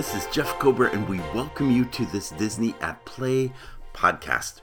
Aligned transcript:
This 0.00 0.14
is 0.14 0.34
Jeff 0.34 0.58
Kober, 0.58 0.86
and 0.86 1.06
we 1.06 1.18
welcome 1.34 1.70
you 1.70 1.84
to 1.84 2.06
this 2.06 2.30
Disney 2.30 2.74
at 2.80 3.04
Play 3.04 3.52
podcast. 3.92 4.62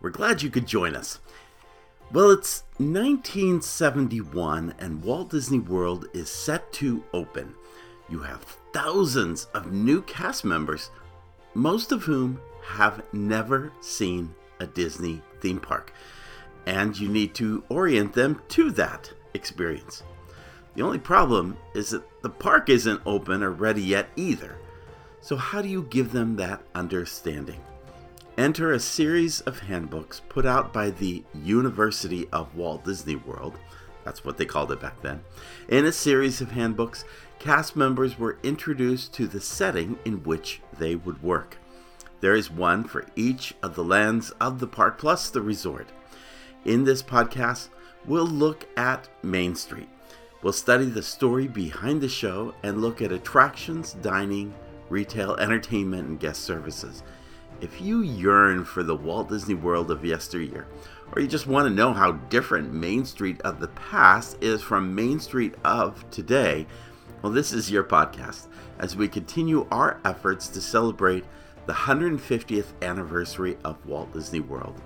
We're 0.00 0.10
glad 0.10 0.42
you 0.42 0.50
could 0.50 0.66
join 0.66 0.96
us. 0.96 1.20
Well, 2.10 2.32
it's 2.32 2.64
1971, 2.78 4.74
and 4.80 5.04
Walt 5.04 5.30
Disney 5.30 5.60
World 5.60 6.06
is 6.12 6.28
set 6.28 6.72
to 6.72 7.04
open. 7.14 7.54
You 8.08 8.22
have 8.22 8.42
thousands 8.72 9.44
of 9.54 9.70
new 9.70 10.02
cast 10.02 10.44
members, 10.44 10.90
most 11.54 11.92
of 11.92 12.02
whom 12.02 12.40
have 12.64 13.04
never 13.12 13.72
seen 13.80 14.34
a 14.58 14.66
Disney 14.66 15.22
theme 15.40 15.60
park, 15.60 15.92
and 16.66 16.98
you 16.98 17.08
need 17.08 17.36
to 17.36 17.62
orient 17.68 18.14
them 18.14 18.42
to 18.48 18.72
that 18.72 19.12
experience. 19.34 20.02
The 20.74 20.82
only 20.82 20.98
problem 20.98 21.56
is 21.72 21.90
that 21.90 22.02
the 22.22 22.30
park 22.30 22.68
isn't 22.68 23.00
open 23.06 23.44
or 23.44 23.52
ready 23.52 23.82
yet 23.82 24.08
either. 24.16 24.58
So, 25.24 25.36
how 25.36 25.62
do 25.62 25.68
you 25.68 25.84
give 25.84 26.10
them 26.10 26.34
that 26.36 26.62
understanding? 26.74 27.60
Enter 28.36 28.72
a 28.72 28.80
series 28.80 29.40
of 29.42 29.60
handbooks 29.60 30.20
put 30.28 30.44
out 30.44 30.72
by 30.72 30.90
the 30.90 31.22
University 31.32 32.26
of 32.32 32.56
Walt 32.56 32.84
Disney 32.84 33.14
World. 33.14 33.56
That's 34.04 34.24
what 34.24 34.36
they 34.36 34.44
called 34.44 34.72
it 34.72 34.80
back 34.80 35.00
then. 35.00 35.22
In 35.68 35.84
a 35.84 35.92
series 35.92 36.40
of 36.40 36.50
handbooks, 36.50 37.04
cast 37.38 37.76
members 37.76 38.18
were 38.18 38.40
introduced 38.42 39.14
to 39.14 39.28
the 39.28 39.40
setting 39.40 39.96
in 40.04 40.24
which 40.24 40.60
they 40.76 40.96
would 40.96 41.22
work. 41.22 41.56
There 42.20 42.34
is 42.34 42.50
one 42.50 42.82
for 42.82 43.06
each 43.14 43.54
of 43.62 43.76
the 43.76 43.84
lands 43.84 44.32
of 44.40 44.58
the 44.58 44.66
park 44.66 44.98
plus 44.98 45.30
the 45.30 45.40
resort. 45.40 45.88
In 46.64 46.82
this 46.82 47.02
podcast, 47.02 47.68
we'll 48.06 48.26
look 48.26 48.66
at 48.76 49.08
Main 49.22 49.54
Street. 49.54 49.88
We'll 50.42 50.52
study 50.52 50.86
the 50.86 51.02
story 51.02 51.46
behind 51.46 52.00
the 52.00 52.08
show 52.08 52.54
and 52.64 52.80
look 52.80 53.00
at 53.00 53.12
attractions, 53.12 53.92
dining, 54.02 54.52
retail, 54.92 55.34
entertainment, 55.36 56.06
and 56.06 56.20
guest 56.20 56.42
services. 56.42 57.02
If 57.60 57.80
you 57.80 58.02
yearn 58.02 58.64
for 58.64 58.82
the 58.82 58.94
Walt 58.94 59.30
Disney 59.30 59.54
World 59.54 59.90
of 59.90 60.04
yesteryear, 60.04 60.66
or 61.12 61.22
you 61.22 61.28
just 61.28 61.46
want 61.46 61.66
to 61.66 61.74
know 61.74 61.92
how 61.92 62.12
different 62.12 62.72
Main 62.72 63.04
Street 63.04 63.40
of 63.42 63.58
the 63.58 63.68
past 63.68 64.36
is 64.40 64.62
from 64.62 64.94
Main 64.94 65.18
Street 65.18 65.54
of 65.64 66.08
today, 66.10 66.66
well, 67.22 67.32
this 67.32 67.52
is 67.52 67.70
your 67.70 67.84
podcast 67.84 68.48
as 68.78 68.96
we 68.96 69.08
continue 69.08 69.66
our 69.70 70.00
efforts 70.04 70.48
to 70.48 70.60
celebrate 70.60 71.24
the 71.66 71.72
150th 71.72 72.72
anniversary 72.82 73.56
of 73.64 73.84
Walt 73.86 74.12
Disney 74.12 74.40
World. 74.40 74.80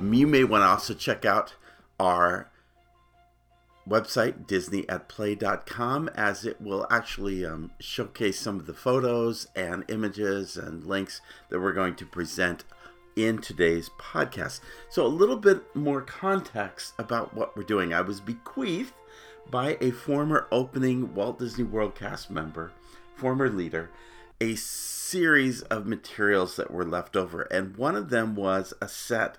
You 0.00 0.26
may 0.26 0.44
want 0.44 0.62
to 0.62 0.66
also 0.66 0.94
check 0.94 1.24
out 1.24 1.54
our 2.00 2.49
website, 3.90 4.46
disneyatplay.com, 4.46 6.08
as 6.14 6.46
it 6.46 6.60
will 6.60 6.86
actually 6.90 7.44
um, 7.44 7.72
showcase 7.80 8.38
some 8.38 8.60
of 8.60 8.66
the 8.66 8.72
photos 8.72 9.48
and 9.56 9.84
images 9.88 10.56
and 10.56 10.84
links 10.84 11.20
that 11.48 11.60
we're 11.60 11.72
going 11.72 11.96
to 11.96 12.06
present 12.06 12.64
in 13.16 13.38
today's 13.38 13.90
podcast. 13.98 14.60
So, 14.88 15.04
a 15.04 15.08
little 15.08 15.36
bit 15.36 15.74
more 15.74 16.00
context 16.00 16.94
about 16.98 17.34
what 17.34 17.56
we're 17.56 17.64
doing. 17.64 17.92
I 17.92 18.00
was 18.00 18.20
bequeathed 18.20 18.92
by 19.50 19.76
a 19.80 19.90
former 19.90 20.46
opening 20.52 21.12
Walt 21.14 21.40
Disney 21.40 21.64
World 21.64 21.96
cast 21.96 22.30
member, 22.30 22.70
former 23.16 23.50
leader, 23.50 23.90
a 24.40 24.54
series 24.54 25.62
of 25.62 25.86
materials 25.86 26.54
that 26.56 26.70
were 26.70 26.84
left 26.84 27.16
over, 27.16 27.42
and 27.42 27.76
one 27.76 27.96
of 27.96 28.10
them 28.10 28.36
was 28.36 28.72
a 28.80 28.88
set 28.88 29.38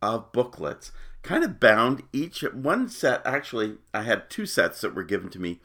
of 0.00 0.30
booklets 0.30 0.92
kind 1.22 1.44
of 1.44 1.60
bound 1.60 2.02
each 2.12 2.42
one 2.52 2.88
set 2.88 3.20
actually 3.26 3.76
i 3.92 4.02
had 4.02 4.30
two 4.30 4.46
sets 4.46 4.80
that 4.80 4.94
were 4.94 5.02
given 5.04 5.28
to 5.30 5.40
me. 5.40 5.60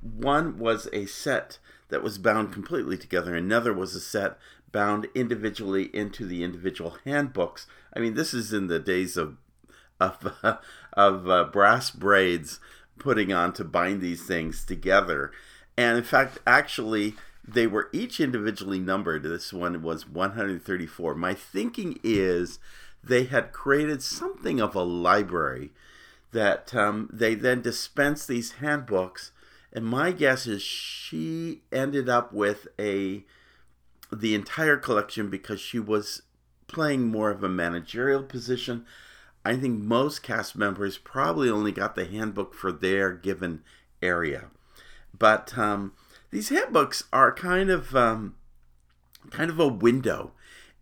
One 0.00 0.58
was 0.58 0.88
a 0.92 1.06
set 1.06 1.58
that 1.88 2.02
was 2.02 2.18
bound 2.18 2.52
completely 2.52 2.98
together. 2.98 3.34
Another 3.34 3.72
was 3.72 3.94
a 3.94 4.00
set 4.00 4.38
bound 4.70 5.06
individually 5.14 5.84
into 5.94 6.26
the 6.26 6.42
individual 6.42 6.98
handbooks. 7.04 7.66
I 7.94 8.00
mean 8.00 8.14
this 8.14 8.34
is 8.34 8.52
in 8.52 8.66
the 8.66 8.78
days 8.78 9.16
of 9.16 9.36
of, 10.00 10.32
of 10.92 11.28
uh, 11.28 11.44
brass 11.44 11.90
braids 11.90 12.60
putting 12.98 13.32
on 13.32 13.52
to 13.54 13.64
bind 13.64 14.00
these 14.00 14.24
things 14.26 14.64
together. 14.64 15.32
And 15.76 15.98
in 15.98 16.04
fact 16.04 16.38
actually 16.46 17.14
they 17.46 17.66
were 17.66 17.90
each 17.92 18.20
individually 18.20 18.78
numbered. 18.78 19.22
This 19.22 19.52
one 19.52 19.82
was 19.82 20.08
134 20.08 21.14
my 21.14 21.34
thinking 21.34 21.98
is 22.02 22.58
they 23.06 23.24
had 23.24 23.52
created 23.52 24.02
something 24.02 24.60
of 24.60 24.74
a 24.74 24.82
library 24.82 25.70
that 26.32 26.74
um, 26.74 27.08
they 27.12 27.34
then 27.34 27.62
dispensed 27.62 28.28
these 28.28 28.52
handbooks. 28.52 29.32
And 29.72 29.84
my 29.84 30.12
guess 30.12 30.46
is 30.46 30.62
she 30.62 31.62
ended 31.72 32.08
up 32.08 32.32
with 32.32 32.68
a 32.78 33.24
the 34.12 34.34
entire 34.34 34.76
collection 34.76 35.28
because 35.28 35.60
she 35.60 35.78
was 35.78 36.22
playing 36.68 37.08
more 37.08 37.30
of 37.30 37.42
a 37.42 37.48
managerial 37.48 38.22
position. 38.22 38.84
I 39.44 39.56
think 39.56 39.82
most 39.82 40.22
cast 40.22 40.56
members 40.56 40.98
probably 40.98 41.50
only 41.50 41.72
got 41.72 41.96
the 41.96 42.04
handbook 42.04 42.54
for 42.54 42.70
their 42.70 43.12
given 43.12 43.62
area, 44.00 44.50
but 45.16 45.56
um, 45.58 45.92
these 46.30 46.48
handbooks 46.48 47.04
are 47.12 47.34
kind 47.34 47.70
of 47.70 47.94
um, 47.96 48.36
kind 49.30 49.50
of 49.50 49.58
a 49.58 49.68
window 49.68 50.32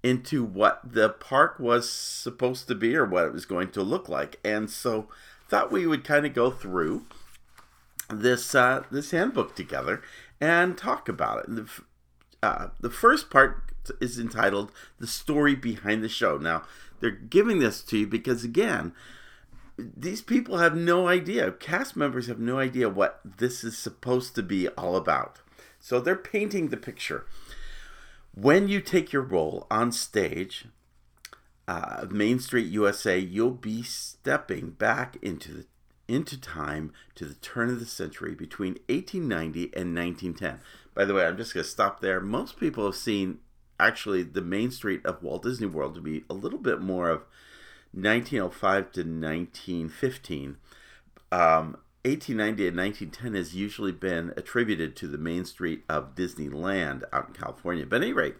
into 0.02 0.44
what 0.44 0.80
the 0.84 1.08
park 1.08 1.58
was 1.58 1.88
supposed 1.90 2.66
to 2.68 2.74
be 2.74 2.96
or 2.96 3.04
what 3.04 3.24
it 3.24 3.32
was 3.32 3.44
going 3.44 3.70
to 3.70 3.82
look 3.82 4.08
like. 4.08 4.38
And 4.44 4.68
so 4.68 5.08
thought 5.48 5.70
we 5.70 5.86
would 5.86 6.04
kind 6.04 6.26
of 6.26 6.34
go 6.34 6.50
through 6.50 7.04
this 8.10 8.54
uh, 8.54 8.84
this 8.90 9.10
handbook 9.10 9.54
together 9.54 10.02
and 10.40 10.76
talk 10.76 11.08
about 11.08 11.44
it. 11.44 11.54
The, 11.54 11.68
uh, 12.42 12.68
the 12.80 12.90
first 12.90 13.30
part 13.30 13.72
is 14.00 14.18
entitled 14.18 14.72
"The 14.98 15.06
Story 15.06 15.54
Behind 15.54 16.02
the 16.02 16.08
Show." 16.08 16.36
Now 16.36 16.64
they're 17.00 17.10
giving 17.10 17.58
this 17.58 17.82
to 17.82 17.98
you 17.98 18.06
because 18.06 18.44
again, 18.44 18.92
these 19.78 20.22
people 20.22 20.58
have 20.58 20.76
no 20.76 21.06
idea. 21.06 21.52
Cast 21.52 21.96
members 21.96 22.26
have 22.26 22.40
no 22.40 22.58
idea 22.58 22.88
what 22.88 23.20
this 23.24 23.62
is 23.62 23.78
supposed 23.78 24.34
to 24.34 24.42
be 24.42 24.68
all 24.70 24.96
about. 24.96 25.40
So 25.80 26.00
they're 26.00 26.16
painting 26.16 26.68
the 26.68 26.76
picture 26.76 27.26
when 28.34 28.68
you 28.68 28.80
take 28.80 29.12
your 29.12 29.22
role 29.22 29.66
on 29.70 29.92
stage, 29.92 30.66
uh, 31.68 32.06
Main 32.10 32.40
Street 32.40 32.66
USA, 32.66 33.18
you'll 33.18 33.50
be 33.50 33.82
stepping 33.82 34.70
back 34.70 35.16
into 35.22 35.52
the 35.52 35.66
into 36.08 36.38
time 36.38 36.92
to 37.14 37.24
the 37.24 37.34
turn 37.34 37.70
of 37.70 37.78
the 37.78 37.86
century 37.86 38.34
between 38.34 38.72
1890 38.88 39.62
and 39.74 39.94
1910. 39.94 40.60
By 40.94 41.04
the 41.04 41.14
way, 41.14 41.24
I'm 41.24 41.36
just 41.36 41.54
going 41.54 41.64
to 41.64 41.70
stop 41.70 42.00
there. 42.00 42.20
Most 42.20 42.58
people 42.58 42.84
have 42.84 42.96
seen 42.96 43.38
actually 43.80 44.22
the 44.22 44.42
Main 44.42 44.70
Street 44.70 45.04
of 45.06 45.22
Walt 45.22 45.44
Disney 45.44 45.68
World 45.68 45.94
to 45.94 46.00
be 46.00 46.24
a 46.28 46.34
little 46.34 46.58
bit 46.58 46.80
more 46.80 47.08
of 47.08 47.22
1905 47.92 48.92
to 48.92 49.00
1915. 49.00 50.56
Um, 51.30 51.78
1890 52.04 52.66
and 52.66 52.76
1910 52.76 53.34
has 53.34 53.54
usually 53.54 53.92
been 53.92 54.32
attributed 54.36 54.96
to 54.96 55.06
the 55.06 55.18
main 55.18 55.44
street 55.44 55.84
of 55.88 56.16
Disneyland 56.16 57.04
out 57.12 57.28
in 57.28 57.34
California. 57.34 57.86
But 57.86 57.96
at 57.96 58.02
any 58.02 58.12
rate, 58.12 58.34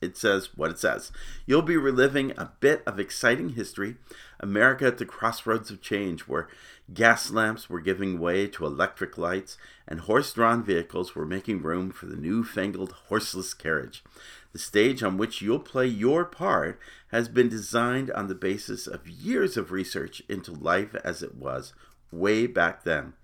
it 0.00 0.16
says 0.16 0.50
what 0.56 0.70
it 0.70 0.78
says. 0.78 1.10
You'll 1.46 1.62
be 1.62 1.76
reliving 1.76 2.32
a 2.32 2.52
bit 2.60 2.82
of 2.86 3.00
exciting 3.00 3.50
history, 3.50 3.96
America 4.40 4.86
at 4.86 4.98
the 4.98 5.06
crossroads 5.06 5.70
of 5.70 5.80
change, 5.80 6.22
where 6.22 6.48
gas 6.92 7.30
lamps 7.30 7.68
were 7.68 7.80
giving 7.80 8.18
way 8.18 8.46
to 8.46 8.66
electric 8.66 9.16
lights 9.16 9.56
and 9.86 10.00
horse 10.00 10.32
drawn 10.32 10.62
vehicles 10.62 11.14
were 11.14 11.26
making 11.26 11.62
room 11.62 11.90
for 11.90 12.06
the 12.06 12.16
newfangled 12.16 12.92
horseless 13.08 13.54
carriage. 13.54 14.04
The 14.52 14.58
stage 14.58 15.02
on 15.02 15.16
which 15.16 15.42
you'll 15.42 15.58
play 15.58 15.86
your 15.86 16.24
part 16.24 16.78
has 17.10 17.28
been 17.28 17.48
designed 17.48 18.10
on 18.10 18.28
the 18.28 18.34
basis 18.34 18.86
of 18.86 19.08
years 19.08 19.56
of 19.56 19.72
research 19.72 20.22
into 20.28 20.52
life 20.52 20.94
as 21.04 21.22
it 21.22 21.34
was 21.34 21.72
way 22.10 22.46
back 22.46 22.84
then. 22.84 23.14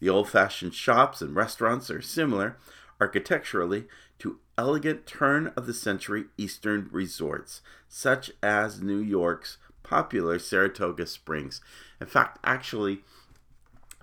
The 0.00 0.08
old 0.08 0.28
fashioned 0.28 0.74
shops 0.74 1.22
and 1.22 1.34
restaurants 1.34 1.90
are 1.90 2.02
similar 2.02 2.56
architecturally 3.00 3.86
to 4.18 4.38
elegant 4.56 5.06
turn 5.06 5.52
of 5.56 5.66
the 5.66 5.74
century 5.74 6.26
Eastern 6.36 6.88
resorts, 6.92 7.60
such 7.88 8.30
as 8.42 8.82
New 8.82 8.98
York's 8.98 9.58
popular 9.82 10.38
Saratoga 10.38 11.06
Springs. 11.06 11.60
In 12.00 12.06
fact, 12.06 12.38
actually, 12.44 13.00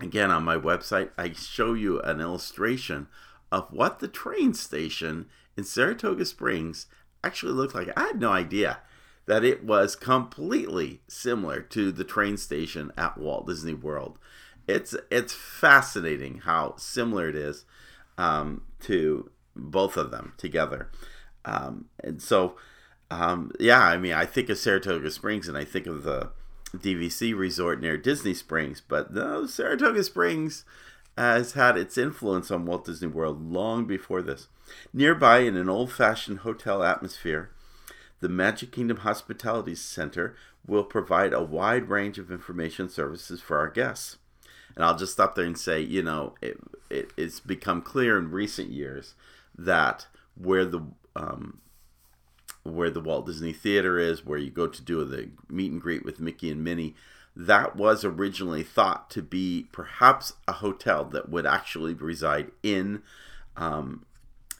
again 0.00 0.30
on 0.30 0.44
my 0.44 0.56
website, 0.56 1.10
I 1.16 1.32
show 1.32 1.74
you 1.74 2.00
an 2.00 2.20
illustration 2.20 3.08
of 3.50 3.68
what 3.70 3.98
the 3.98 4.08
train 4.08 4.54
station 4.54 5.26
in 5.56 5.64
Saratoga 5.64 6.24
Springs 6.24 6.86
actually 7.22 7.52
looked 7.52 7.74
like. 7.74 7.90
I 7.96 8.08
had 8.08 8.20
no 8.20 8.30
idea 8.30 8.78
that 9.26 9.44
it 9.44 9.64
was 9.64 9.96
completely 9.96 11.00
similar 11.06 11.60
to 11.60 11.92
the 11.92 12.04
train 12.04 12.36
station 12.36 12.92
at 12.96 13.18
Walt 13.18 13.46
Disney 13.46 13.74
World. 13.74 14.18
It's 14.66 14.94
it's 15.10 15.32
fascinating 15.32 16.38
how 16.38 16.74
similar 16.76 17.28
it 17.28 17.36
is 17.36 17.64
um, 18.18 18.62
to 18.80 19.30
both 19.54 19.96
of 19.96 20.10
them 20.10 20.34
together, 20.36 20.90
um, 21.44 21.86
and 22.02 22.22
so 22.22 22.56
um, 23.12 23.52
yeah, 23.60 23.80
I 23.80 23.98
mean, 23.98 24.14
I 24.14 24.24
think 24.24 24.48
of 24.48 24.56
Saratoga 24.58 25.10
Springs 25.10 25.46
and 25.46 25.56
I 25.56 25.64
think 25.64 25.86
of 25.86 26.02
the 26.02 26.30
DVC 26.74 27.36
resort 27.36 27.80
near 27.80 27.98
Disney 27.98 28.32
Springs, 28.32 28.80
but 28.80 29.12
no, 29.12 29.46
Saratoga 29.46 30.02
Springs 30.02 30.64
has 31.18 31.52
had 31.52 31.76
its 31.76 31.98
influence 31.98 32.50
on 32.50 32.64
Walt 32.64 32.86
Disney 32.86 33.08
World 33.08 33.52
long 33.52 33.84
before 33.84 34.22
this. 34.22 34.48
Nearby, 34.94 35.40
in 35.40 35.56
an 35.56 35.68
old 35.68 35.92
fashioned 35.92 36.38
hotel 36.38 36.82
atmosphere, 36.82 37.50
the 38.22 38.28
Magic 38.28 38.70
Kingdom 38.70 38.98
Hospitality 38.98 39.74
Center 39.74 40.36
will 40.64 40.84
provide 40.84 41.34
a 41.34 41.42
wide 41.42 41.88
range 41.88 42.18
of 42.18 42.30
information 42.30 42.88
services 42.88 43.40
for 43.40 43.58
our 43.58 43.68
guests. 43.68 44.16
And 44.76 44.84
I'll 44.84 44.96
just 44.96 45.12
stop 45.12 45.34
there 45.34 45.44
and 45.44 45.58
say, 45.58 45.80
you 45.80 46.02
know, 46.02 46.34
it, 46.40 46.56
it, 46.88 47.12
it's 47.16 47.40
become 47.40 47.82
clear 47.82 48.16
in 48.16 48.30
recent 48.30 48.70
years 48.70 49.14
that 49.58 50.06
where 50.36 50.64
the 50.64 50.82
um, 51.16 51.58
where 52.62 52.90
the 52.90 53.00
Walt 53.00 53.26
Disney 53.26 53.52
Theater 53.52 53.98
is, 53.98 54.24
where 54.24 54.38
you 54.38 54.50
go 54.50 54.68
to 54.68 54.82
do 54.82 55.04
the 55.04 55.30
meet 55.50 55.72
and 55.72 55.82
greet 55.82 56.04
with 56.04 56.20
Mickey 56.20 56.48
and 56.48 56.62
Minnie, 56.62 56.94
that 57.34 57.74
was 57.74 58.04
originally 58.04 58.62
thought 58.62 59.10
to 59.10 59.20
be 59.20 59.66
perhaps 59.72 60.34
a 60.46 60.52
hotel 60.52 61.04
that 61.06 61.28
would 61.28 61.44
actually 61.44 61.92
reside 61.92 62.52
in 62.62 63.02
um, 63.56 64.06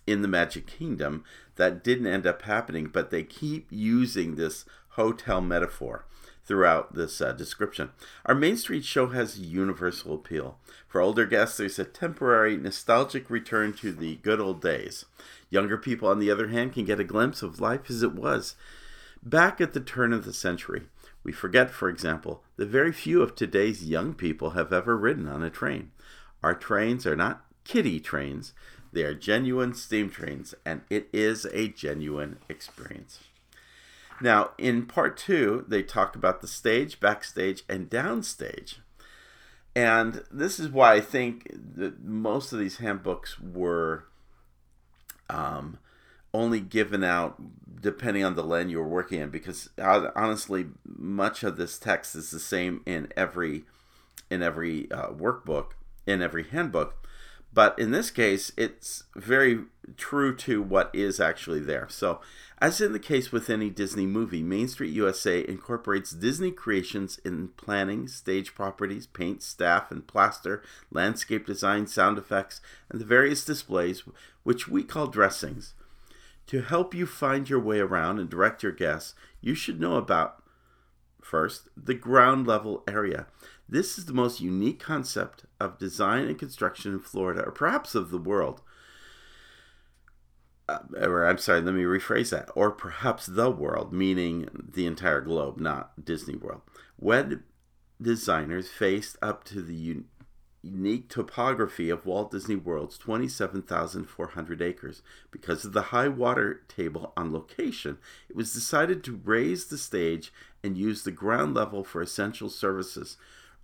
in 0.06 0.22
the 0.22 0.28
Magic 0.28 0.66
Kingdom. 0.66 1.24
That 1.56 1.84
didn't 1.84 2.06
end 2.06 2.26
up 2.26 2.42
happening, 2.42 2.86
but 2.86 3.10
they 3.10 3.22
keep 3.22 3.66
using 3.70 4.34
this 4.34 4.64
hotel 4.90 5.40
metaphor 5.40 6.06
throughout 6.44 6.94
this 6.94 7.20
uh, 7.20 7.32
description. 7.32 7.90
Our 8.26 8.34
Main 8.34 8.56
Street 8.56 8.84
show 8.84 9.08
has 9.08 9.38
universal 9.38 10.14
appeal. 10.14 10.58
For 10.88 11.00
older 11.00 11.24
guests, 11.24 11.56
there's 11.56 11.78
a 11.78 11.84
temporary 11.84 12.56
nostalgic 12.56 13.30
return 13.30 13.72
to 13.74 13.92
the 13.92 14.16
good 14.16 14.40
old 14.40 14.60
days. 14.60 15.04
Younger 15.50 15.78
people, 15.78 16.08
on 16.08 16.18
the 16.18 16.30
other 16.30 16.48
hand, 16.48 16.72
can 16.72 16.84
get 16.84 17.00
a 17.00 17.04
glimpse 17.04 17.42
of 17.42 17.60
life 17.60 17.88
as 17.88 18.02
it 18.02 18.14
was 18.14 18.56
back 19.22 19.60
at 19.60 19.72
the 19.72 19.80
turn 19.80 20.12
of 20.12 20.24
the 20.24 20.32
century. 20.32 20.82
We 21.24 21.32
forget, 21.32 21.70
for 21.70 21.88
example, 21.88 22.42
that 22.56 22.68
very 22.68 22.92
few 22.92 23.22
of 23.22 23.34
today's 23.34 23.84
young 23.84 24.14
people 24.14 24.50
have 24.50 24.72
ever 24.72 24.96
ridden 24.96 25.28
on 25.28 25.42
a 25.42 25.50
train. 25.50 25.92
Our 26.42 26.54
trains 26.54 27.06
are 27.06 27.14
not 27.14 27.44
kiddie 27.64 28.00
trains, 28.00 28.52
they 28.92 29.02
are 29.04 29.14
genuine 29.14 29.74
steam 29.74 30.10
trains, 30.10 30.54
and 30.64 30.82
it 30.90 31.08
is 31.12 31.46
a 31.46 31.68
genuine 31.68 32.38
experience. 32.48 33.20
Now, 34.20 34.50
in 34.58 34.86
part 34.86 35.16
two, 35.16 35.64
they 35.66 35.82
talk 35.82 36.14
about 36.14 36.40
the 36.40 36.46
stage, 36.46 37.00
backstage, 37.00 37.64
and 37.68 37.90
downstage. 37.90 38.76
And 39.74 40.22
this 40.30 40.60
is 40.60 40.68
why 40.68 40.94
I 40.94 41.00
think 41.00 41.50
that 41.76 42.04
most 42.04 42.52
of 42.52 42.58
these 42.58 42.76
handbooks 42.76 43.40
were 43.40 44.04
um, 45.30 45.78
only 46.34 46.60
given 46.60 47.02
out 47.02 47.40
depending 47.80 48.22
on 48.22 48.36
the 48.36 48.44
land 48.44 48.70
you 48.70 48.78
were 48.78 48.86
working 48.86 49.20
in, 49.20 49.30
because 49.30 49.70
honestly, 49.78 50.66
much 50.84 51.42
of 51.42 51.56
this 51.56 51.78
text 51.78 52.14
is 52.14 52.30
the 52.30 52.38
same 52.38 52.80
in 52.86 53.12
every 53.16 53.64
in 54.30 54.42
every 54.42 54.90
uh, 54.92 55.08
workbook, 55.08 55.72
in 56.06 56.22
every 56.22 56.44
handbook. 56.44 57.01
But 57.54 57.78
in 57.78 57.90
this 57.90 58.10
case, 58.10 58.50
it's 58.56 59.04
very 59.14 59.64
true 59.96 60.34
to 60.36 60.62
what 60.62 60.90
is 60.94 61.20
actually 61.20 61.60
there. 61.60 61.86
So, 61.90 62.20
as 62.58 62.80
in 62.80 62.92
the 62.92 62.98
case 62.98 63.30
with 63.30 63.50
any 63.50 63.68
Disney 63.68 64.06
movie, 64.06 64.42
Main 64.42 64.68
Street 64.68 64.92
USA 64.92 65.44
incorporates 65.46 66.12
Disney 66.12 66.50
creations 66.50 67.18
in 67.24 67.48
planning, 67.48 68.08
stage 68.08 68.54
properties, 68.54 69.06
paint, 69.06 69.42
staff, 69.42 69.90
and 69.90 70.06
plaster, 70.06 70.62
landscape 70.90 71.44
design, 71.44 71.86
sound 71.86 72.18
effects, 72.18 72.60
and 72.88 73.00
the 73.00 73.04
various 73.04 73.44
displays, 73.44 74.04
which 74.44 74.68
we 74.68 74.82
call 74.82 75.08
dressings. 75.08 75.74
To 76.46 76.62
help 76.62 76.94
you 76.94 77.06
find 77.06 77.50
your 77.50 77.60
way 77.60 77.80
around 77.80 78.18
and 78.18 78.30
direct 78.30 78.62
your 78.62 78.72
guests, 78.72 79.14
you 79.40 79.54
should 79.54 79.80
know 79.80 79.96
about 79.96 80.42
first 81.20 81.68
the 81.76 81.94
ground 81.94 82.46
level 82.46 82.82
area. 82.88 83.26
This 83.68 83.96
is 83.98 84.06
the 84.06 84.12
most 84.12 84.40
unique 84.40 84.80
concept 84.80 85.44
of 85.58 85.78
design 85.78 86.26
and 86.26 86.38
construction 86.38 86.92
in 86.92 87.00
Florida, 87.00 87.42
or 87.42 87.52
perhaps 87.52 87.94
of 87.94 88.10
the 88.10 88.18
world. 88.18 88.60
Uh, 90.68 90.78
or 91.00 91.26
I'm 91.26 91.38
sorry, 91.38 91.60
let 91.60 91.74
me 91.74 91.82
rephrase 91.82 92.30
that. 92.30 92.50
Or 92.54 92.70
perhaps 92.70 93.26
the 93.26 93.50
world, 93.50 93.92
meaning 93.92 94.48
the 94.74 94.86
entire 94.86 95.20
globe, 95.20 95.58
not 95.58 96.04
Disney 96.04 96.36
World. 96.36 96.62
Wed 96.98 97.42
designers 98.00 98.68
faced 98.68 99.16
up 99.22 99.44
to 99.44 99.62
the 99.62 99.74
un- 99.74 100.04
unique 100.62 101.08
topography 101.08 101.90
of 101.90 102.06
Walt 102.06 102.30
Disney 102.30 102.54
World's 102.54 102.96
27,400 102.96 104.62
acres. 104.62 105.02
Because 105.30 105.64
of 105.64 105.72
the 105.72 105.82
high 105.82 106.08
water 106.08 106.62
table 106.68 107.12
on 107.16 107.32
location, 107.32 107.98
it 108.28 108.36
was 108.36 108.54
decided 108.54 109.02
to 109.04 109.20
raise 109.24 109.66
the 109.66 109.78
stage 109.78 110.32
and 110.62 110.78
use 110.78 111.02
the 111.02 111.10
ground 111.10 111.54
level 111.54 111.82
for 111.82 112.00
essential 112.00 112.48
services. 112.48 113.16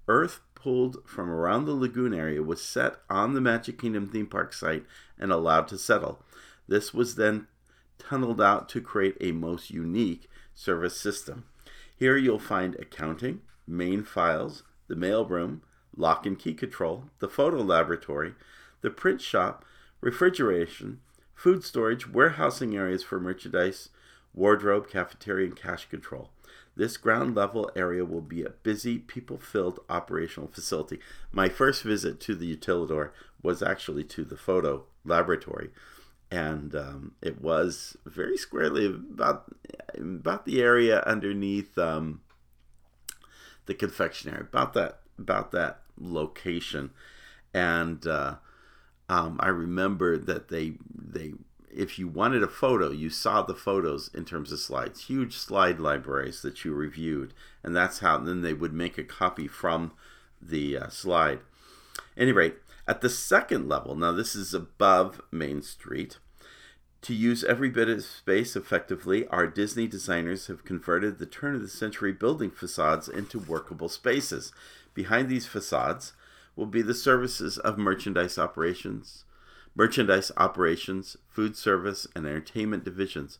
Earth 0.08 0.40
pulled 0.54 0.98
from 1.06 1.30
around 1.30 1.64
the 1.64 1.74
lagoon 1.74 2.14
area 2.14 2.42
was 2.42 2.62
set 2.62 2.96
on 3.08 3.34
the 3.34 3.40
Magic 3.40 3.78
Kingdom 3.78 4.08
theme 4.08 4.26
park 4.26 4.52
site 4.52 4.84
and 5.18 5.30
allowed 5.30 5.68
to 5.68 5.78
settle. 5.78 6.24
This 6.66 6.92
was 6.92 7.14
then 7.14 7.46
tunneled 7.98 8.40
out 8.40 8.68
to 8.70 8.80
create 8.80 9.16
a 9.20 9.32
most 9.32 9.70
unique 9.70 10.28
service 10.54 10.98
system. 10.98 11.44
Here 11.96 12.16
you'll 12.16 12.38
find 12.38 12.74
accounting, 12.76 13.42
main 13.66 14.02
files, 14.02 14.62
the 14.88 14.94
mailroom, 14.94 15.60
lock 15.96 16.26
and 16.26 16.38
key 16.38 16.54
control, 16.54 17.04
the 17.18 17.28
photo 17.28 17.58
laboratory, 17.58 18.34
the 18.80 18.90
print 18.90 19.20
shop, 19.20 19.64
refrigeration, 20.00 21.00
food 21.34 21.64
storage, 21.64 22.08
warehousing 22.08 22.76
areas 22.76 23.02
for 23.02 23.20
merchandise, 23.20 23.90
wardrobe, 24.32 24.88
cafeteria, 24.88 25.46
and 25.46 25.56
cash 25.56 25.88
control. 25.88 26.30
This 26.78 26.96
ground 26.96 27.34
level 27.34 27.72
area 27.74 28.04
will 28.04 28.20
be 28.20 28.44
a 28.44 28.50
busy, 28.50 28.98
people 28.98 29.36
filled 29.36 29.80
operational 29.90 30.48
facility. 30.48 31.00
My 31.32 31.48
first 31.48 31.82
visit 31.82 32.20
to 32.20 32.36
the 32.36 32.56
Utilidor 32.56 33.10
was 33.42 33.64
actually 33.64 34.04
to 34.04 34.24
the 34.24 34.36
photo 34.36 34.84
laboratory, 35.04 35.70
and 36.30 36.76
um, 36.76 37.12
it 37.20 37.40
was 37.40 37.96
very 38.06 38.36
squarely 38.36 38.86
about, 38.86 39.52
about 39.96 40.46
the 40.46 40.62
area 40.62 41.02
underneath 41.04 41.76
um, 41.76 42.20
the 43.66 43.74
confectionery, 43.74 44.42
about 44.42 44.72
that, 44.74 45.00
about 45.18 45.50
that 45.50 45.80
location. 45.98 46.90
And 47.52 48.06
uh, 48.06 48.36
um, 49.08 49.40
I 49.42 49.48
remember 49.48 50.16
that 50.16 50.46
they, 50.46 50.74
they 50.96 51.32
if 51.74 51.98
you 51.98 52.08
wanted 52.08 52.42
a 52.42 52.48
photo, 52.48 52.90
you 52.90 53.10
saw 53.10 53.42
the 53.42 53.54
photos 53.54 54.10
in 54.14 54.24
terms 54.24 54.52
of 54.52 54.58
slides, 54.58 55.06
huge 55.06 55.36
slide 55.36 55.78
libraries 55.78 56.42
that 56.42 56.64
you 56.64 56.74
reviewed, 56.74 57.34
and 57.62 57.76
that's 57.76 58.00
how 58.00 58.18
then 58.18 58.42
they 58.42 58.54
would 58.54 58.72
make 58.72 58.98
a 58.98 59.04
copy 59.04 59.46
from 59.46 59.92
the 60.40 60.76
uh, 60.76 60.88
slide. 60.88 61.40
any 62.16 62.32
rate, 62.32 62.56
at 62.86 63.00
the 63.00 63.10
second 63.10 63.68
level, 63.68 63.94
now 63.94 64.12
this 64.12 64.34
is 64.34 64.54
above 64.54 65.20
Main 65.30 65.62
Street. 65.62 66.18
To 67.02 67.14
use 67.14 67.44
every 67.44 67.70
bit 67.70 67.88
of 67.88 68.02
space 68.02 68.56
effectively, 68.56 69.26
our 69.28 69.46
Disney 69.46 69.86
designers 69.86 70.46
have 70.48 70.64
converted 70.64 71.18
the 71.18 71.26
turn 71.26 71.54
of 71.54 71.60
the 71.60 71.68
century 71.68 72.12
building 72.12 72.50
facades 72.50 73.08
into 73.08 73.38
workable 73.38 73.88
spaces. 73.88 74.52
Behind 74.94 75.28
these 75.28 75.46
facades 75.46 76.12
will 76.56 76.66
be 76.66 76.82
the 76.82 76.94
services 76.94 77.56
of 77.58 77.78
merchandise 77.78 78.36
operations, 78.36 79.24
merchandise 79.78 80.32
operations, 80.36 81.16
food 81.28 81.56
service, 81.56 82.04
and 82.16 82.26
entertainment 82.26 82.84
divisions. 82.84 83.38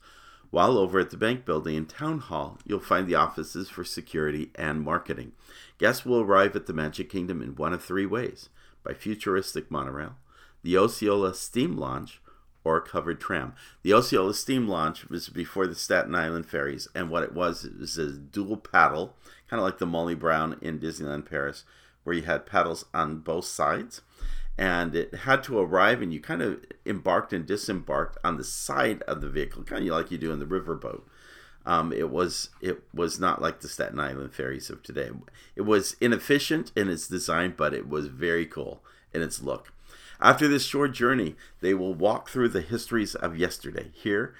While 0.50 0.78
over 0.78 1.00
at 1.00 1.10
the 1.10 1.16
bank 1.16 1.44
building 1.44 1.76
and 1.76 1.88
town 1.88 2.20
hall, 2.20 2.58
you'll 2.64 2.78
find 2.78 3.08
the 3.08 3.16
offices 3.16 3.68
for 3.68 3.82
security 3.82 4.50
and 4.54 4.80
marketing. 4.80 5.32
Guests 5.78 6.06
will 6.06 6.20
arrive 6.20 6.54
at 6.54 6.66
the 6.66 6.72
Magic 6.72 7.10
Kingdom 7.10 7.42
in 7.42 7.56
one 7.56 7.74
of 7.74 7.84
three 7.84 8.06
ways 8.06 8.50
by 8.84 8.94
futuristic 8.94 9.68
monorail, 9.68 10.14
the 10.62 10.78
Osceola 10.78 11.34
Steam 11.34 11.76
Launch, 11.76 12.22
or 12.62 12.80
covered 12.80 13.20
tram. 13.20 13.54
The 13.82 13.92
Osceola 13.92 14.32
Steam 14.32 14.68
Launch 14.68 15.08
was 15.08 15.28
before 15.28 15.66
the 15.66 15.74
Staten 15.74 16.14
Island 16.14 16.46
ferries, 16.46 16.86
and 16.94 17.10
what 17.10 17.24
it 17.24 17.32
was 17.32 17.64
it 17.64 17.78
was 17.78 17.98
a 17.98 18.12
dual 18.12 18.58
paddle, 18.58 19.16
kind 19.50 19.58
of 19.58 19.64
like 19.64 19.78
the 19.78 19.86
Molly 19.86 20.14
Brown 20.14 20.56
in 20.62 20.78
Disneyland 20.78 21.28
Paris, 21.28 21.64
where 22.04 22.14
you 22.14 22.22
had 22.22 22.46
paddles 22.46 22.84
on 22.94 23.18
both 23.18 23.44
sides 23.44 24.02
and 24.58 24.96
it 24.96 25.14
had 25.14 25.44
to 25.44 25.58
arrive 25.60 26.02
and 26.02 26.12
you 26.12 26.20
kind 26.20 26.42
of 26.42 26.60
embarked 26.84 27.32
and 27.32 27.46
disembarked 27.46 28.18
on 28.24 28.36
the 28.36 28.44
side 28.44 29.02
of 29.02 29.20
the 29.20 29.28
vehicle 29.28 29.62
kind 29.62 29.86
of 29.86 29.94
like 29.94 30.10
you 30.10 30.18
do 30.18 30.32
in 30.32 30.40
the 30.40 30.44
riverboat. 30.44 31.02
Um, 31.64 31.92
it 31.92 32.10
was 32.10 32.50
it 32.60 32.82
was 32.92 33.20
not 33.20 33.40
like 33.40 33.60
the 33.60 33.68
staten 33.68 34.00
island 34.00 34.34
ferries 34.34 34.68
of 34.68 34.82
today. 34.82 35.10
It 35.54 35.62
was 35.62 35.96
inefficient 36.00 36.72
in 36.74 36.88
its 36.88 37.06
design 37.06 37.54
but 37.56 37.72
it 37.72 37.88
was 37.88 38.08
very 38.08 38.46
cool 38.46 38.82
in 39.14 39.22
its 39.22 39.40
look. 39.40 39.72
After 40.20 40.48
this 40.48 40.64
short 40.64 40.92
journey 40.92 41.36
they 41.60 41.72
will 41.72 41.94
walk 41.94 42.28
through 42.28 42.48
the 42.48 42.60
histories 42.60 43.14
of 43.14 43.38
yesterday. 43.38 43.92
Here 43.94 44.34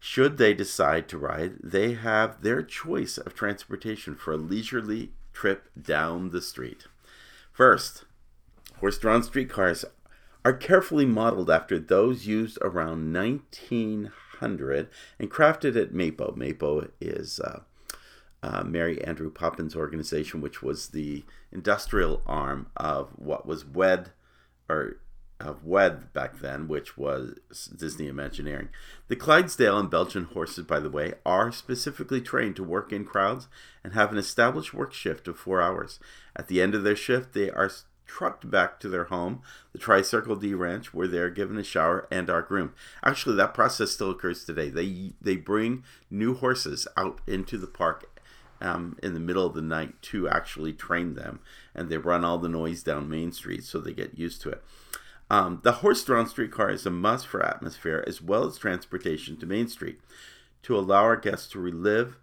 should 0.00 0.38
they 0.38 0.54
decide 0.54 1.08
to 1.08 1.18
ride 1.18 1.58
they 1.62 1.92
have 1.92 2.40
their 2.40 2.62
choice 2.62 3.18
of 3.18 3.34
transportation 3.34 4.16
for 4.16 4.32
a 4.32 4.38
leisurely 4.38 5.12
trip 5.34 5.68
down 5.80 6.30
the 6.30 6.40
street. 6.40 6.86
First 7.52 8.04
Horse-drawn 8.82 9.22
streetcars 9.22 9.84
are 10.44 10.52
carefully 10.52 11.06
modeled 11.06 11.48
after 11.48 11.78
those 11.78 12.26
used 12.26 12.58
around 12.62 13.12
1900 13.14 14.88
and 15.20 15.30
crafted 15.30 15.80
at 15.80 15.92
MAPO. 15.92 16.36
MAPO 16.36 16.90
is 17.00 17.38
uh, 17.38 17.60
uh, 18.42 18.64
Mary 18.64 19.00
Andrew 19.04 19.30
Poppins 19.30 19.76
organization, 19.76 20.40
which 20.40 20.64
was 20.64 20.88
the 20.88 21.24
industrial 21.52 22.22
arm 22.26 22.72
of 22.76 23.10
what 23.14 23.46
was 23.46 23.64
WED 23.64 24.10
or 24.68 24.96
of 25.38 25.64
WED 25.64 26.12
back 26.12 26.40
then, 26.40 26.66
which 26.66 26.98
was 26.98 27.38
Disney 27.76 28.08
Imagineering. 28.08 28.68
The 29.06 29.14
Clydesdale 29.14 29.78
and 29.78 29.90
Belgian 29.90 30.24
horses, 30.24 30.64
by 30.64 30.80
the 30.80 30.90
way, 30.90 31.14
are 31.24 31.52
specifically 31.52 32.20
trained 32.20 32.56
to 32.56 32.64
work 32.64 32.92
in 32.92 33.04
crowds 33.04 33.46
and 33.84 33.92
have 33.92 34.10
an 34.10 34.18
established 34.18 34.74
work 34.74 34.92
shift 34.92 35.28
of 35.28 35.38
four 35.38 35.62
hours. 35.62 36.00
At 36.34 36.48
the 36.48 36.60
end 36.60 36.74
of 36.74 36.82
their 36.82 36.96
shift, 36.96 37.32
they 37.32 37.48
are 37.48 37.70
trucked 38.12 38.50
back 38.50 38.78
to 38.78 38.88
their 38.88 39.04
home, 39.04 39.40
the 39.72 39.78
Tricircle 39.78 40.40
D 40.40 40.52
Ranch, 40.52 40.92
where 40.92 41.08
they 41.08 41.18
are 41.18 41.30
given 41.30 41.56
a 41.56 41.64
shower 41.64 42.06
and 42.10 42.28
are 42.28 42.42
groomed. 42.42 42.72
Actually, 43.02 43.36
that 43.36 43.54
process 43.54 43.90
still 43.90 44.10
occurs 44.10 44.44
today. 44.44 44.68
They 44.68 45.12
they 45.20 45.36
bring 45.36 45.84
new 46.10 46.34
horses 46.34 46.86
out 46.96 47.20
into 47.26 47.56
the 47.56 47.66
park 47.66 48.20
um, 48.60 48.98
in 49.02 49.14
the 49.14 49.20
middle 49.20 49.46
of 49.46 49.54
the 49.54 49.62
night 49.62 50.00
to 50.02 50.28
actually 50.28 50.74
train 50.74 51.14
them, 51.14 51.40
and 51.74 51.88
they 51.88 51.96
run 51.96 52.24
all 52.24 52.38
the 52.38 52.48
noise 52.48 52.82
down 52.82 53.08
Main 53.08 53.32
Street 53.32 53.64
so 53.64 53.78
they 53.78 53.94
get 53.94 54.18
used 54.18 54.42
to 54.42 54.50
it. 54.50 54.62
Um, 55.30 55.60
the 55.62 55.72
horse-drawn 55.72 56.28
streetcar 56.28 56.70
is 56.70 56.84
a 56.84 56.90
must 56.90 57.26
for 57.26 57.42
atmosphere 57.42 58.04
as 58.06 58.20
well 58.20 58.46
as 58.46 58.58
transportation 58.58 59.38
to 59.38 59.46
Main 59.46 59.68
Street. 59.68 60.00
To 60.64 60.76
allow 60.76 61.02
our 61.02 61.16
guests 61.16 61.50
to 61.52 61.58
relive 61.58 62.16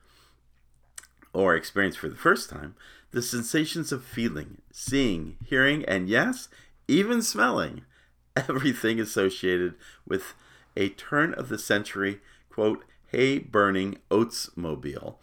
or 1.33 1.55
experience 1.55 1.95
for 1.95 2.07
the 2.07 2.15
first 2.15 2.49
time 2.49 2.75
the 3.11 3.21
sensations 3.21 3.91
of 3.91 4.03
feeling, 4.03 4.61
seeing, 4.71 5.37
hearing, 5.45 5.83
and 5.85 6.07
yes, 6.07 6.47
even 6.87 7.21
smelling 7.21 7.81
everything 8.35 8.99
associated 8.99 9.75
with 10.05 10.33
a 10.75 10.89
turn 10.89 11.33
of 11.33 11.49
the 11.49 11.57
century, 11.57 12.19
quote, 12.49 12.83
hay 13.07 13.39
burning 13.39 13.97
oats 14.11 14.49
mobile, 14.55 15.19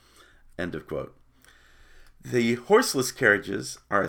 end 0.58 0.74
of 0.74 0.86
quote. 0.86 1.14
The 2.24 2.54
horseless 2.54 3.12
carriages 3.12 3.78
are 3.90 4.02
a 4.02 4.08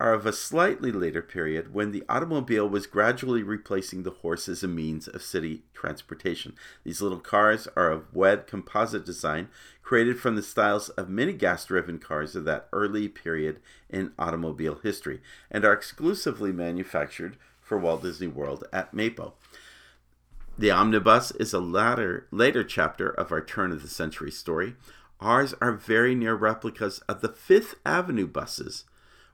are 0.00 0.14
of 0.14 0.26
a 0.26 0.32
slightly 0.32 0.92
later 0.92 1.20
period 1.20 1.74
when 1.74 1.90
the 1.90 2.04
automobile 2.08 2.68
was 2.68 2.86
gradually 2.86 3.42
replacing 3.42 4.04
the 4.04 4.10
horse 4.10 4.48
as 4.48 4.62
a 4.62 4.68
means 4.68 5.08
of 5.08 5.22
city 5.22 5.62
transportation. 5.74 6.54
These 6.84 7.02
little 7.02 7.18
cars 7.18 7.66
are 7.76 7.90
of 7.90 8.14
WED 8.14 8.46
composite 8.46 9.04
design, 9.04 9.48
created 9.82 10.20
from 10.20 10.36
the 10.36 10.42
styles 10.42 10.88
of 10.90 11.08
many 11.08 11.32
gas 11.32 11.64
driven 11.64 11.98
cars 11.98 12.36
of 12.36 12.44
that 12.44 12.68
early 12.72 13.08
period 13.08 13.58
in 13.90 14.12
automobile 14.18 14.78
history, 14.82 15.20
and 15.50 15.64
are 15.64 15.72
exclusively 15.72 16.52
manufactured 16.52 17.36
for 17.60 17.76
Walt 17.76 18.02
Disney 18.02 18.28
World 18.28 18.64
at 18.72 18.94
Mapo. 18.94 19.32
The 20.56 20.70
omnibus 20.70 21.32
is 21.32 21.52
a 21.52 21.60
latter, 21.60 22.26
later 22.30 22.62
chapter 22.62 23.08
of 23.08 23.32
our 23.32 23.44
turn 23.44 23.72
of 23.72 23.82
the 23.82 23.88
century 23.88 24.30
story. 24.30 24.74
Ours 25.20 25.54
are 25.60 25.72
very 25.72 26.14
near 26.14 26.34
replicas 26.34 27.00
of 27.08 27.20
the 27.20 27.28
Fifth 27.28 27.74
Avenue 27.84 28.26
buses 28.26 28.84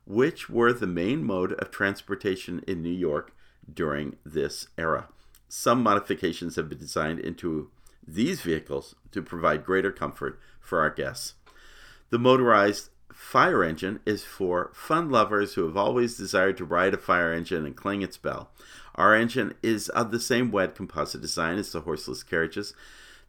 which 0.06 0.50
were 0.50 0.73
the 0.73 0.87
main 0.87 1.25
mode 1.25 1.52
of 1.54 1.70
transportation 1.70 2.62
in 2.66 2.82
New 2.82 2.90
York 2.90 3.34
during 3.73 4.16
this 4.25 4.68
era. 4.76 5.08
Some 5.49 5.82
modifications 5.82 6.56
have 6.56 6.68
been 6.68 6.78
designed 6.78 7.20
into 7.20 7.70
these 8.06 8.42
vehicles 8.42 8.94
to 9.12 9.23
provide 9.23 9.64
greater 9.64 9.92
comfort 9.92 10.38
for 10.61 10.80
our 10.80 10.90
guests. 10.90 11.34
The 12.11 12.18
motorized 12.18 12.90
fire 13.12 13.62
engine 13.62 14.00
is 14.04 14.25
for 14.25 14.70
fun 14.75 15.11
lovers 15.11 15.54
who 15.54 15.64
have 15.64 15.76
always 15.76 16.16
desired 16.16 16.56
to 16.58 16.64
ride 16.64 16.94
a 16.94 16.99
fire 16.99 17.32
engine 17.32 17.64
and 17.64 17.76
clang 17.76 18.02
its 18.02 18.16
bell. 18.16 18.50
Our 18.96 19.14
engine 19.14 19.54
is 19.62 19.88
of 19.90 20.11
the 20.11 20.20
same 20.20 20.50
WED 20.50 20.75
composite 20.75 21.20
design 21.20 21.58
as 21.58 21.73
the 21.73 21.82
horseless 21.82 22.23
carriages. 22.23 22.75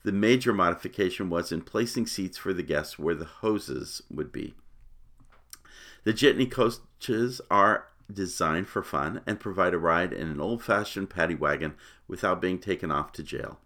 The 0.04 0.12
major 0.12 0.54
modification 0.54 1.30
was 1.30 1.52
in 1.52 1.62
placing 1.62 2.08
seats 2.08 2.38
for 2.38 2.54
the 2.54 2.64
guests 2.64 3.00
where 3.00 3.16
the 3.16 3.26
hoses 3.26 4.04
would 4.10 4.32
be. 4.32 4.56
The 6.06 6.14
jitney 6.14 6.50
coaches 6.50 7.42
are 7.50 7.88
designed 8.14 8.68
for 8.68 8.84
fun 8.84 9.22
and 9.26 9.40
provide 9.40 9.74
a 9.74 9.80
ride 9.80 10.14
in 10.14 10.28
an 10.28 10.40
old 10.40 10.64
fashioned 10.64 11.10
paddy 11.10 11.34
wagon 11.34 11.74
without 12.08 12.40
being 12.40 12.60
taken 12.60 12.92
off 12.92 13.12
to 13.14 13.24
jail. 13.24 13.60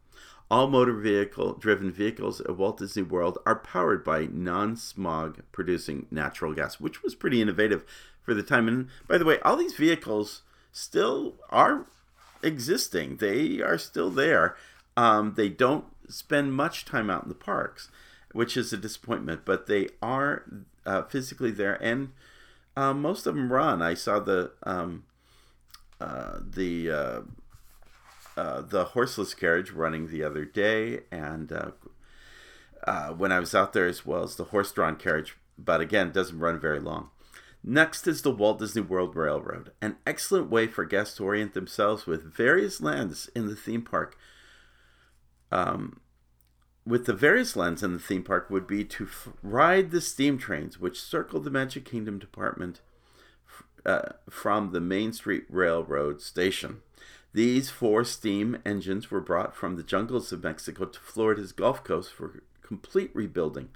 All 0.50 0.68
motor 0.70 0.94
vehicle 0.94 1.54
driven 1.54 1.92
vehicles 1.92 2.40
at 2.40 2.56
Walt 2.56 2.78
Disney 2.78 3.04
World 3.04 3.38
are 3.46 3.58
powered 3.58 4.06
by 4.06 4.30
non 4.32 4.78
smog 4.78 5.42
producing 5.52 6.08
natural 6.10 6.54
gas, 6.54 6.80
which 6.80 7.04
was 7.04 7.14
pretty 7.14 7.42
innovative 7.42 7.84
for 8.24 8.34
the 8.34 8.42
time. 8.42 8.68
And 8.70 8.88
by 9.08 9.18
the 9.18 9.26
way, 9.26 9.40
all 9.42 9.58
these 9.58 9.76
vehicles 9.76 10.42
still 10.72 11.36
are 11.50 11.86
existing, 12.42 13.18
they 13.18 13.62
are 13.62 13.78
still 13.78 14.10
there. 14.10 14.56
Um, 14.96 15.34
they 15.36 15.50
don't 15.50 15.86
spend 16.08 16.54
much 16.54 16.86
time 16.86 17.10
out 17.10 17.24
in 17.24 17.30
the 17.30 17.36
parks, 17.36 17.90
which 18.34 18.56
is 18.56 18.72
a 18.72 18.78
disappointment, 18.78 19.42
but 19.46 19.68
they 19.68 19.90
are 20.02 20.44
uh, 20.86 21.04
physically 21.04 21.52
there 21.52 21.82
and 21.84 22.12
um, 22.80 23.02
most 23.02 23.28
of 23.28 23.36
them 23.36 23.52
run. 23.52 23.82
I 23.82 23.94
saw 23.94 24.20
the 24.20 24.52
um, 24.64 25.04
uh, 26.00 26.40
the 26.40 26.90
uh, 26.90 27.22
uh, 28.38 28.62
the 28.62 28.86
horseless 28.86 29.34
carriage 29.34 29.72
running 29.72 30.08
the 30.08 30.24
other 30.24 30.46
day, 30.46 31.02
and 31.12 31.52
uh, 31.52 31.72
uh, 32.88 33.10
when 33.10 33.34
I 33.34 33.40
was 33.40 33.54
out 33.54 33.74
there 33.74 33.86
as 33.88 34.06
well 34.06 34.24
as 34.24 34.36
the 34.36 34.46
horse-drawn 34.46 34.96
carriage, 34.96 35.36
but 35.58 35.82
again, 35.82 36.14
doesn't 36.14 36.40
run 36.40 36.58
very 36.58 36.80
long. 36.80 37.10
Next 37.62 38.08
is 38.08 38.22
the 38.22 38.32
Walt 38.32 38.60
Disney 38.60 38.82
World 38.82 39.14
Railroad, 39.14 39.74
an 39.82 39.98
excellent 40.08 40.50
way 40.50 40.68
for 40.68 40.86
guests 40.86 41.18
to 41.18 41.26
orient 41.26 41.54
themselves 41.54 42.06
with 42.06 42.34
various 42.34 42.80
lands 42.80 43.30
in 43.36 43.48
the 43.48 43.58
theme 43.58 43.82
park. 43.82 44.18
Um, 45.52 46.00
with 46.90 47.06
the 47.06 47.14
various 47.14 47.56
lands 47.56 47.84
in 47.84 47.94
the 47.94 48.00
theme 48.00 48.24
park 48.24 48.50
would 48.50 48.66
be 48.66 48.84
to 48.84 49.04
f- 49.04 49.30
ride 49.44 49.92
the 49.92 50.02
steam 50.02 50.40
trains 50.40 50.80
which 50.80 51.00
circle 51.00 51.40
the 51.40 51.52
Magic 51.52 51.86
Kingdom 51.86 52.18
department 52.18 52.82
uh, 53.86 54.14
from 54.28 54.72
the 54.72 54.82
Main 54.82 55.14
Street 55.14 55.46
Railroad 55.50 56.20
station. 56.20 56.82
These 57.32 57.70
four 57.70 58.04
steam 58.04 58.58
engines 58.66 59.12
were 59.12 59.22
brought 59.22 59.56
from 59.56 59.76
the 59.76 59.84
jungles 59.84 60.32
of 60.32 60.44
Mexico 60.44 60.86
to 60.86 61.00
Florida's 61.00 61.52
Gulf 61.52 61.84
Coast 61.84 62.12
for 62.12 62.42
complete 62.64 63.12
rebuilding. 63.14 63.70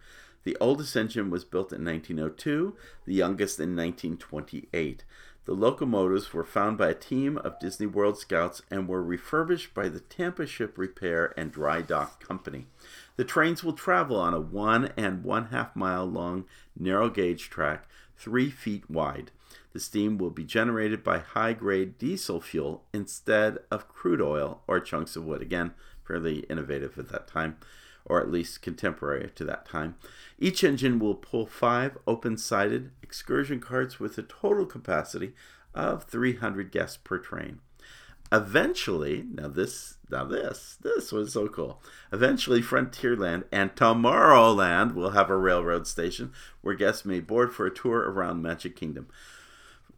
The 0.43 0.57
oldest 0.59 0.95
engine 0.95 1.29
was 1.29 1.45
built 1.45 1.71
in 1.71 1.85
1902, 1.85 2.75
the 3.05 3.13
youngest 3.13 3.59
in 3.59 3.75
1928. 3.75 5.03
The 5.45 5.53
locomotives 5.53 6.33
were 6.33 6.45
found 6.45 6.77
by 6.77 6.89
a 6.89 6.95
team 6.95 7.37
of 7.37 7.59
Disney 7.59 7.85
World 7.85 8.17
Scouts 8.17 8.61
and 8.71 8.87
were 8.87 9.03
refurbished 9.03 9.73
by 9.73 9.89
the 9.89 9.99
Tampa 9.99 10.45
Ship 10.45 10.77
Repair 10.77 11.33
and 11.37 11.51
Dry 11.51 11.81
Dock 11.81 12.25
Company. 12.25 12.67
The 13.15 13.23
trains 13.23 13.63
will 13.63 13.73
travel 13.73 14.17
on 14.17 14.33
a 14.33 14.39
one 14.39 14.91
and 14.97 15.23
one 15.23 15.47
half 15.47 15.75
mile 15.75 16.05
long 16.05 16.45
narrow 16.77 17.09
gauge 17.09 17.49
track, 17.49 17.87
three 18.17 18.49
feet 18.49 18.89
wide. 18.89 19.31
The 19.73 19.79
steam 19.79 20.17
will 20.17 20.29
be 20.29 20.43
generated 20.43 21.03
by 21.03 21.19
high 21.19 21.53
grade 21.53 21.97
diesel 21.97 22.41
fuel 22.41 22.85
instead 22.93 23.59
of 23.71 23.87
crude 23.87 24.21
oil 24.21 24.61
or 24.67 24.79
chunks 24.79 25.15
of 25.15 25.25
wood. 25.25 25.41
Again, 25.41 25.73
fairly 26.05 26.39
innovative 26.49 26.97
at 26.97 27.09
that 27.09 27.27
time, 27.27 27.57
or 28.05 28.19
at 28.19 28.31
least 28.31 28.61
contemporary 28.61 29.31
to 29.35 29.45
that 29.45 29.65
time. 29.65 29.95
Each 30.39 30.63
engine 30.63 30.99
will 30.99 31.15
pull 31.15 31.45
five 31.45 31.97
open 32.05 32.37
sided 32.37 32.91
excursion 33.01 33.59
carts 33.59 33.99
with 33.99 34.17
a 34.17 34.23
total 34.23 34.65
capacity 34.65 35.33
of 35.73 36.03
300 36.03 36.71
guests 36.71 36.97
per 36.97 37.17
train. 37.17 37.59
Eventually, 38.33 39.25
now 39.31 39.47
this, 39.47 39.97
now 40.09 40.25
this, 40.25 40.79
this 40.81 41.11
was 41.11 41.33
so 41.33 41.47
cool. 41.47 41.79
Eventually, 42.11 42.63
Frontierland 42.63 43.43
and 43.51 43.75
Tomorrowland 43.75 44.95
will 44.95 45.11
have 45.11 45.29
a 45.29 45.37
railroad 45.37 45.85
station 45.85 46.33
where 46.61 46.73
guests 46.73 47.05
may 47.05 47.19
board 47.19 47.53
for 47.53 47.67
a 47.67 47.73
tour 47.73 47.99
around 47.99 48.41
Magic 48.41 48.75
Kingdom. 48.75 49.07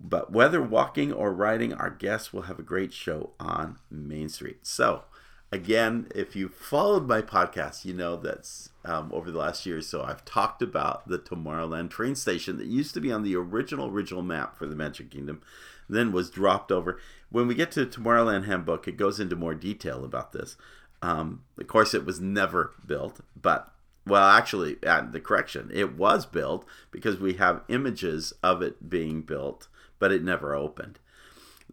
But 0.01 0.33
whether 0.33 0.61
walking 0.61 1.13
or 1.13 1.31
riding, 1.31 1.73
our 1.73 1.89
guests 1.89 2.33
will 2.33 2.43
have 2.43 2.59
a 2.59 2.63
great 2.63 2.91
show 2.91 3.29
on 3.39 3.79
Main 3.89 4.27
Street. 4.27 4.67
So, 4.67 5.05
again, 5.49 6.07
if 6.13 6.35
you 6.35 6.49
followed 6.49 7.07
my 7.07 7.21
podcast, 7.21 7.85
you 7.85 7.93
know 7.93 8.17
that 8.17 8.49
um, 8.83 9.11
over 9.13 9.31
the 9.31 9.39
last 9.39 9.65
year 9.65 9.77
or 9.77 9.81
so, 9.81 10.03
I've 10.03 10.25
talked 10.25 10.61
about 10.61 11.07
the 11.07 11.19
Tomorrowland 11.19 11.89
train 11.89 12.15
station 12.15 12.57
that 12.57 12.67
used 12.67 12.93
to 12.95 13.01
be 13.01 13.13
on 13.13 13.23
the 13.23 13.37
original 13.37 13.87
original 13.87 14.21
map 14.21 14.57
for 14.57 14.67
the 14.67 14.75
Magic 14.75 15.09
Kingdom, 15.09 15.41
then 15.87 16.11
was 16.11 16.29
dropped 16.29 16.71
over. 16.71 16.99
When 17.35 17.49
we 17.49 17.55
get 17.55 17.69
to 17.73 17.85
Tomorrowland 17.85 18.45
Handbook, 18.45 18.87
it 18.87 18.95
goes 18.95 19.19
into 19.19 19.35
more 19.35 19.55
detail 19.55 20.05
about 20.05 20.31
this. 20.31 20.55
Um, 21.01 21.41
of 21.59 21.67
course, 21.67 21.93
it 21.93 22.05
was 22.05 22.21
never 22.21 22.71
built, 22.85 23.19
but 23.35 23.73
well, 24.07 24.29
actually, 24.29 24.75
the 24.75 25.21
correction, 25.21 25.69
it 25.73 25.97
was 25.97 26.25
built 26.25 26.65
because 26.91 27.19
we 27.19 27.33
have 27.33 27.63
images 27.67 28.31
of 28.41 28.61
it 28.61 28.89
being 28.89 29.21
built, 29.21 29.67
but 29.99 30.13
it 30.13 30.23
never 30.23 30.55
opened. 30.55 30.99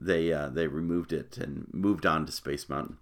They 0.00 0.32
uh, 0.32 0.48
they 0.48 0.66
removed 0.66 1.12
it 1.12 1.38
and 1.38 1.68
moved 1.72 2.06
on 2.06 2.26
to 2.26 2.32
Space 2.32 2.68
Mountain. 2.68 2.98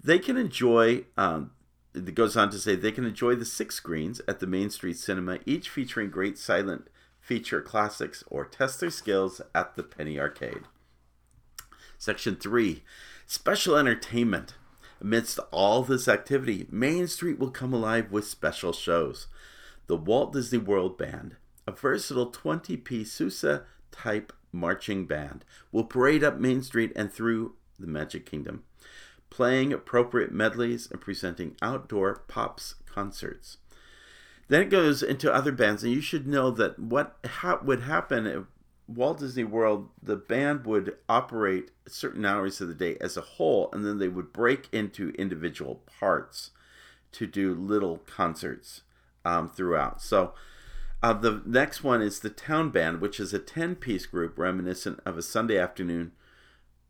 They 0.00 0.20
can 0.20 0.36
enjoy. 0.36 1.06
Um, 1.16 1.50
it 1.94 2.14
goes 2.14 2.36
on 2.36 2.48
to 2.50 2.60
say 2.60 2.76
they 2.76 2.92
can 2.92 3.06
enjoy 3.06 3.34
the 3.34 3.44
six 3.44 3.74
screens 3.74 4.20
at 4.28 4.38
the 4.38 4.46
Main 4.46 4.70
Street 4.70 4.98
Cinema, 4.98 5.40
each 5.46 5.68
featuring 5.68 6.10
great 6.10 6.38
silent 6.38 6.86
feature 7.20 7.60
classics, 7.60 8.22
or 8.28 8.44
test 8.44 8.78
their 8.78 8.90
skills 8.90 9.40
at 9.52 9.74
the 9.74 9.82
Penny 9.82 10.20
Arcade. 10.20 10.62
Section 11.98 12.36
3 12.36 12.82
Special 13.26 13.76
Entertainment. 13.76 14.54
Amidst 15.00 15.38
all 15.50 15.82
this 15.82 16.08
activity, 16.08 16.66
Main 16.70 17.06
Street 17.08 17.38
will 17.38 17.50
come 17.50 17.74
alive 17.74 18.10
with 18.10 18.26
special 18.26 18.72
shows. 18.72 19.26
The 19.86 19.96
Walt 19.96 20.32
Disney 20.32 20.58
World 20.58 20.96
Band, 20.96 21.36
a 21.66 21.72
versatile 21.72 22.30
20 22.30 22.76
piece 22.78 23.12
Sousa 23.12 23.64
type 23.90 24.32
marching 24.50 25.06
band 25.06 25.44
will 25.72 25.84
parade 25.84 26.24
up 26.24 26.38
Main 26.38 26.62
Street 26.62 26.92
and 26.96 27.12
through 27.12 27.54
the 27.78 27.86
Magic 27.86 28.24
Kingdom, 28.24 28.64
playing 29.30 29.72
appropriate 29.72 30.32
medleys 30.32 30.88
and 30.90 31.00
presenting 31.00 31.56
outdoor 31.60 32.22
pops 32.28 32.76
concerts. 32.86 33.58
Then 34.48 34.62
it 34.62 34.70
goes 34.70 35.02
into 35.02 35.32
other 35.32 35.52
bands, 35.52 35.82
and 35.82 35.92
you 35.92 36.00
should 36.00 36.26
know 36.26 36.50
that 36.52 36.78
what 36.78 37.16
ha- 37.24 37.60
would 37.62 37.80
happen 37.82 38.46
Walt 38.86 39.18
Disney 39.18 39.44
World, 39.44 39.88
the 40.02 40.16
band 40.16 40.66
would 40.66 40.96
operate 41.08 41.70
certain 41.86 42.24
hours 42.24 42.60
of 42.60 42.68
the 42.68 42.74
day 42.74 42.96
as 43.00 43.16
a 43.16 43.22
whole, 43.22 43.70
and 43.72 43.84
then 43.84 43.98
they 43.98 44.08
would 44.08 44.32
break 44.32 44.68
into 44.72 45.10
individual 45.10 45.82
parts 45.98 46.50
to 47.12 47.26
do 47.26 47.54
little 47.54 47.98
concerts 47.98 48.82
um, 49.24 49.48
throughout. 49.48 50.02
So 50.02 50.34
uh, 51.02 51.12
the 51.14 51.42
next 51.46 51.82
one 51.82 52.02
is 52.02 52.20
the 52.20 52.30
Town 52.30 52.70
Band, 52.70 53.00
which 53.00 53.18
is 53.18 53.32
a 53.32 53.38
10 53.38 53.76
piece 53.76 54.06
group 54.06 54.38
reminiscent 54.38 55.00
of 55.06 55.16
a 55.16 55.22
Sunday 55.22 55.58
afternoon 55.58 56.12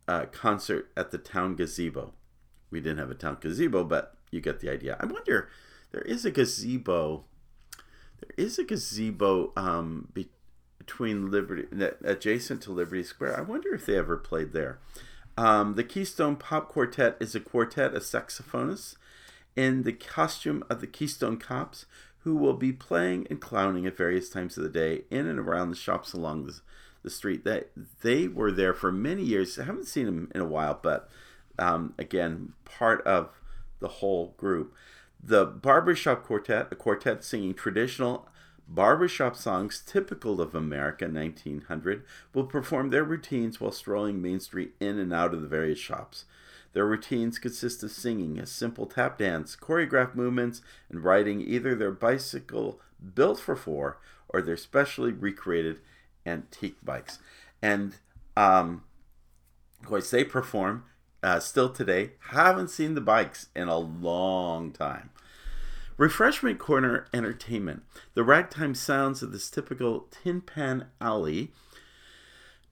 uh, 0.08 0.26
concert 0.26 0.90
at 0.96 1.10
the 1.10 1.18
town 1.18 1.54
gazebo. 1.54 2.12
We 2.70 2.80
didn't 2.80 2.98
have 2.98 3.10
a 3.10 3.14
town 3.14 3.38
gazebo, 3.40 3.84
but 3.84 4.16
you 4.30 4.40
get 4.40 4.60
the 4.60 4.70
idea. 4.70 4.96
I 5.00 5.06
wonder, 5.06 5.48
there 5.92 6.02
is 6.02 6.24
a 6.24 6.30
gazebo. 6.30 7.24
There 8.20 8.30
is 8.36 8.58
a 8.58 8.64
gazebo 8.64 9.52
um, 9.56 10.08
be- 10.12 10.30
between 10.84 11.30
Liberty, 11.30 11.66
adjacent 12.04 12.62
to 12.62 12.72
Liberty 12.72 13.02
Square. 13.02 13.38
I 13.38 13.42
wonder 13.42 13.74
if 13.74 13.86
they 13.86 13.96
ever 13.96 14.16
played 14.16 14.52
there. 14.52 14.78
Um, 15.36 15.74
the 15.74 15.84
Keystone 15.84 16.36
Pop 16.36 16.68
Quartet 16.68 17.16
is 17.20 17.34
a 17.34 17.40
quartet 17.40 17.94
of 17.94 18.02
saxophonists 18.02 18.96
in 19.56 19.82
the 19.82 19.92
costume 19.92 20.62
of 20.68 20.80
the 20.80 20.86
Keystone 20.86 21.38
Cops, 21.38 21.86
who 22.18 22.36
will 22.36 22.54
be 22.54 22.72
playing 22.72 23.26
and 23.30 23.40
clowning 23.40 23.86
at 23.86 23.96
various 23.96 24.28
times 24.28 24.56
of 24.56 24.62
the 24.62 24.70
day 24.70 25.04
in 25.10 25.26
and 25.26 25.38
around 25.38 25.70
the 25.70 25.76
shops 25.76 26.12
along 26.12 26.46
the, 26.46 26.60
the 27.02 27.10
street. 27.10 27.44
That 27.44 27.70
they 28.02 28.28
were 28.28 28.52
there 28.52 28.74
for 28.74 28.92
many 28.92 29.22
years. 29.22 29.58
I 29.58 29.64
haven't 29.64 29.88
seen 29.88 30.06
them 30.06 30.30
in 30.34 30.40
a 30.40 30.46
while, 30.46 30.78
but 30.80 31.08
um, 31.58 31.94
again, 31.98 32.52
part 32.64 33.04
of 33.06 33.30
the 33.80 33.88
whole 33.88 34.34
group. 34.36 34.74
The 35.22 35.46
Barbershop 35.46 36.24
Quartet, 36.24 36.68
a 36.70 36.76
quartet 36.76 37.24
singing 37.24 37.54
traditional 37.54 38.28
barbershop 38.68 39.36
songs 39.36 39.82
typical 39.84 40.40
of 40.40 40.54
America 40.54 41.06
1900, 41.06 42.04
will 42.32 42.44
perform 42.44 42.90
their 42.90 43.04
routines 43.04 43.60
while 43.60 43.72
strolling 43.72 44.20
Main 44.20 44.40
Street 44.40 44.74
in 44.80 44.98
and 44.98 45.12
out 45.12 45.34
of 45.34 45.42
the 45.42 45.48
various 45.48 45.78
shops. 45.78 46.24
Their 46.72 46.86
routines 46.86 47.38
consist 47.38 47.82
of 47.84 47.92
singing 47.92 48.38
a 48.38 48.46
simple 48.46 48.86
tap 48.86 49.18
dance, 49.18 49.56
choreographed 49.56 50.16
movements, 50.16 50.60
and 50.90 51.04
riding 51.04 51.40
either 51.40 51.74
their 51.74 51.92
bicycle 51.92 52.80
built 53.14 53.38
for 53.38 53.54
four 53.54 53.98
or 54.28 54.42
their 54.42 54.56
specially 54.56 55.12
recreated 55.12 55.80
antique 56.26 56.78
bikes. 56.82 57.20
And 57.62 57.94
um, 58.36 58.82
of 59.80 59.86
course, 59.86 60.10
they 60.10 60.24
perform 60.24 60.84
uh, 61.22 61.38
still 61.38 61.70
today. 61.70 62.12
Haven't 62.30 62.68
seen 62.68 62.94
the 62.94 63.00
bikes 63.00 63.48
in 63.54 63.68
a 63.68 63.78
long 63.78 64.72
time. 64.72 65.10
Refreshment 65.96 66.58
Corner 66.58 67.06
Entertainment. 67.14 67.84
The 68.14 68.24
ragtime 68.24 68.74
sounds 68.74 69.22
of 69.22 69.30
this 69.30 69.48
typical 69.48 70.08
Tin 70.10 70.40
Pan 70.40 70.86
Alley 71.00 71.52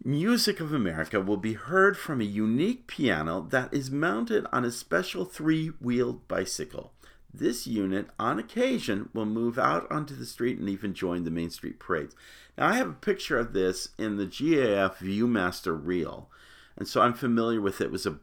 Music 0.05 0.59
of 0.59 0.73
America 0.73 1.21
will 1.21 1.37
be 1.37 1.53
heard 1.53 1.97
from 1.97 2.21
a 2.21 2.25
unique 2.25 2.89
piano 2.89 3.47
that 3.51 3.73
is 3.73 3.93
mounted 3.93 4.45
on 4.53 4.65
a 4.65 4.73
special 4.73 5.25
three 5.25 5.69
wheeled 5.81 6.27
bicycle. 6.27 6.93
This 7.33 7.69
unit, 7.69 8.09
on 8.19 8.41
occasion, 8.41 9.11
will 9.15 9.27
move 9.27 9.57
out 9.57 9.89
onto 9.93 10.17
the 10.17 10.27
street 10.27 10.59
and 10.59 10.69
even 10.69 10.93
join 10.93 11.23
the 11.23 11.31
Main 11.31 11.51
Street 11.51 11.79
parades. 11.79 12.17
Now, 12.59 12.67
I 12.67 12.75
have 12.75 12.89
a 12.89 12.95
picture 12.95 13.39
of 13.39 13.53
this 13.53 13.91
in 13.97 14.17
the 14.17 14.27
GAF 14.27 14.97
Viewmaster 14.97 15.79
reel, 15.81 16.29
and 16.77 16.89
so 16.89 17.01
I'm 17.01 17.15
familiar 17.15 17.61
with 17.61 17.81
it. 17.81 17.85
It 17.85 17.93
was 17.93 18.05
a 18.05 18.19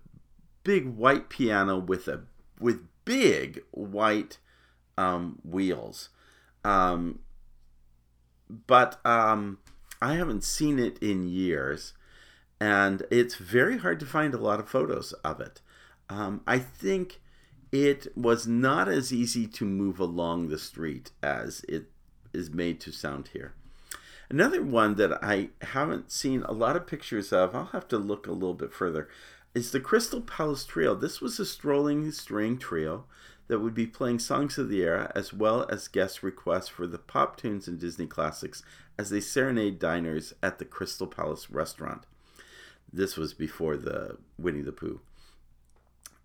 big 0.65 0.85
white 0.85 1.29
piano 1.29 1.79
with 1.79 2.09
a 2.09 2.23
with 2.59 2.83
big 3.05 3.63
white 3.71 4.37
um, 4.99 5.39
wheels, 5.43 6.09
um, 6.65 7.19
but 8.67 8.99
um, 9.05 9.59
I 10.01 10.15
haven't 10.15 10.43
seen 10.43 10.77
it 10.77 10.97
in 10.99 11.29
years, 11.29 11.93
and 12.59 13.03
it's 13.09 13.35
very 13.35 13.77
hard 13.77 13.99
to 14.01 14.05
find 14.05 14.33
a 14.33 14.37
lot 14.37 14.59
of 14.59 14.67
photos 14.67 15.13
of 15.23 15.39
it. 15.39 15.61
Um, 16.09 16.41
I 16.45 16.59
think 16.59 17.21
it 17.71 18.07
was 18.15 18.45
not 18.45 18.89
as 18.89 19.13
easy 19.13 19.47
to 19.47 19.65
move 19.65 19.99
along 19.99 20.49
the 20.49 20.59
street 20.59 21.11
as 21.23 21.63
it 21.69 21.85
is 22.33 22.51
made 22.51 22.81
to 22.81 22.91
sound 22.91 23.29
here. 23.33 23.53
Another 24.29 24.61
one 24.61 24.95
that 24.95 25.23
I 25.23 25.49
haven't 25.61 26.11
seen 26.11 26.43
a 26.43 26.51
lot 26.51 26.75
of 26.75 26.87
pictures 26.87 27.31
of, 27.31 27.55
I'll 27.55 27.65
have 27.65 27.87
to 27.87 27.97
look 27.97 28.27
a 28.27 28.31
little 28.31 28.53
bit 28.53 28.73
further, 28.73 29.07
is 29.55 29.71
the 29.71 29.79
Crystal 29.79 30.21
Palace 30.21 30.65
Trio. 30.65 30.93
This 30.93 31.21
was 31.21 31.39
a 31.39 31.45
strolling 31.45 32.11
string 32.11 32.57
trio 32.57 33.05
that 33.49 33.59
would 33.59 33.73
be 33.73 33.87
playing 33.87 34.19
songs 34.19 34.57
of 34.57 34.69
the 34.69 34.81
era 34.81 35.11
as 35.15 35.33
well 35.33 35.65
as 35.69 35.87
guest 35.89 36.23
requests 36.23 36.69
for 36.69 36.87
the 36.87 36.99
pop 36.99 37.35
tunes 37.35 37.67
and 37.67 37.79
Disney 37.79 38.05
classics 38.07 38.63
as 38.97 39.09
they 39.09 39.19
serenade 39.19 39.79
diners 39.79 40.33
at 40.41 40.59
the 40.59 40.65
Crystal 40.65 41.07
Palace 41.07 41.49
restaurant. 41.49 42.03
This 42.93 43.17
was 43.17 43.33
before 43.33 43.75
the 43.75 44.17
Winnie 44.37 44.61
the 44.61 44.71
Pooh 44.71 45.01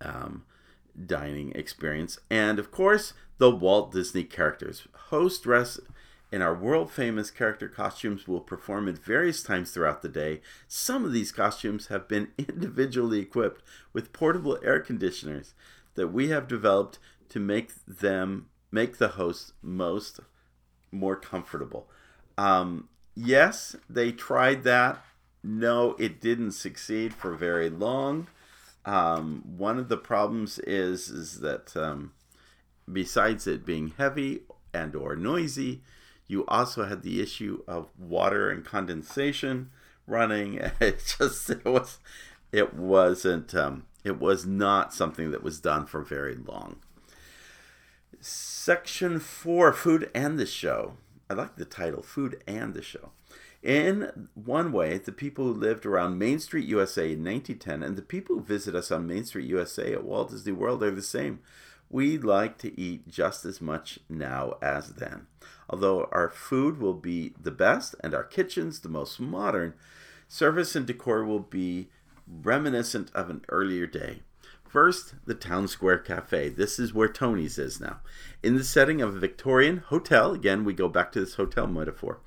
um, 0.01 0.45
dining 1.05 1.51
experience. 1.53 2.19
And 2.29 2.59
of 2.59 2.71
course, 2.71 3.13
the 3.39 3.51
Walt 3.51 3.91
Disney 3.91 4.23
characters. 4.23 4.87
Host 5.09 5.43
dress 5.43 5.79
in 6.31 6.43
our 6.43 6.53
world 6.53 6.91
famous 6.91 7.31
character 7.31 7.67
costumes 7.67 8.27
will 8.27 8.41
perform 8.41 8.87
at 8.87 8.97
various 8.97 9.41
times 9.41 9.71
throughout 9.71 10.03
the 10.03 10.09
day. 10.09 10.41
Some 10.67 11.05
of 11.05 11.11
these 11.11 11.31
costumes 11.31 11.87
have 11.87 12.07
been 12.07 12.29
individually 12.37 13.19
equipped 13.19 13.63
with 13.93 14.13
portable 14.13 14.59
air 14.63 14.79
conditioners 14.79 15.55
that 15.95 16.09
we 16.09 16.29
have 16.29 16.47
developed 16.47 16.99
to 17.29 17.39
make 17.39 17.71
them 17.85 18.47
make 18.71 18.97
the 18.97 19.09
host 19.09 19.53
most 19.61 20.19
more 20.91 21.15
comfortable. 21.15 21.89
Um, 22.37 22.89
yes, 23.15 23.75
they 23.89 24.11
tried 24.11 24.63
that. 24.63 25.03
No, 25.43 25.95
it 25.99 26.19
didn't 26.19 26.51
succeed 26.51 27.13
for 27.13 27.35
very 27.35 27.69
long. 27.69 28.27
Um, 28.85 29.43
one 29.57 29.79
of 29.79 29.89
the 29.89 29.97
problems 29.97 30.59
is 30.59 31.09
is 31.09 31.39
that 31.39 31.75
um, 31.75 32.13
besides 32.91 33.47
it 33.47 33.65
being 33.65 33.93
heavy 33.97 34.41
and 34.73 34.95
or 34.95 35.15
noisy, 35.15 35.81
you 36.27 36.45
also 36.47 36.85
had 36.85 37.01
the 37.01 37.21
issue 37.21 37.63
of 37.67 37.89
water 37.97 38.49
and 38.49 38.65
condensation 38.65 39.69
running. 40.07 40.59
It 40.79 41.15
just 41.17 41.49
it 41.49 41.65
was 41.65 41.99
it 42.51 42.73
wasn't 42.73 43.55
um, 43.55 43.85
it 44.03 44.19
was 44.19 44.45
not 44.45 44.93
something 44.93 45.31
that 45.31 45.43
was 45.43 45.59
done 45.59 45.85
for 45.85 46.01
very 46.01 46.35
long. 46.35 46.77
Section 48.27 49.19
four, 49.19 49.71
food 49.71 50.09
and 50.15 50.39
the 50.39 50.47
show. 50.47 50.97
I 51.29 51.35
like 51.35 51.57
the 51.57 51.63
title, 51.65 52.01
Food 52.01 52.41
and 52.47 52.73
the 52.73 52.81
Show. 52.81 53.11
In 53.61 54.29
one 54.33 54.71
way, 54.71 54.97
the 54.97 55.11
people 55.11 55.45
who 55.45 55.53
lived 55.53 55.85
around 55.85 56.17
Main 56.17 56.39
Street, 56.39 56.65
USA 56.65 57.03
in 57.03 57.23
1910 57.23 57.83
and 57.83 57.95
the 57.95 58.01
people 58.01 58.37
who 58.37 58.41
visit 58.41 58.73
us 58.73 58.89
on 58.89 59.05
Main 59.05 59.25
Street, 59.25 59.47
USA 59.49 59.93
at 59.93 60.03
Walt 60.03 60.31
Disney 60.31 60.53
World 60.53 60.81
are 60.81 60.89
the 60.89 61.03
same. 61.03 61.41
We 61.87 62.17
like 62.17 62.57
to 62.59 62.81
eat 62.81 63.07
just 63.07 63.45
as 63.45 63.61
much 63.61 63.99
now 64.09 64.55
as 64.59 64.93
then. 64.93 65.27
Although 65.69 66.09
our 66.11 66.31
food 66.31 66.79
will 66.79 66.95
be 66.95 67.35
the 67.39 67.51
best 67.51 67.93
and 67.99 68.15
our 68.15 68.23
kitchens 68.23 68.79
the 68.79 68.89
most 68.89 69.19
modern, 69.19 69.75
service 70.27 70.75
and 70.75 70.87
decor 70.87 71.23
will 71.23 71.41
be 71.41 71.89
reminiscent 72.27 73.11
of 73.13 73.29
an 73.29 73.45
earlier 73.49 73.85
day. 73.85 74.23
First, 74.75 75.15
the 75.25 75.33
Town 75.33 75.69
Square 75.69 75.99
Cafe. 75.99 76.49
This 76.49 76.79
is 76.79 76.93
where 76.93 77.07
Tony's 77.07 77.57
is 77.57 77.79
now. 77.79 78.01
In 78.43 78.55
the 78.57 78.63
setting 78.65 79.01
of 79.01 79.15
a 79.15 79.19
Victorian 79.19 79.77
hotel, 79.77 80.33
again, 80.33 80.65
we 80.65 80.73
go 80.73 80.89
back 80.89 81.13
to 81.13 81.21
this 81.21 81.35
hotel 81.35 81.65
metaphor, 81.65 82.19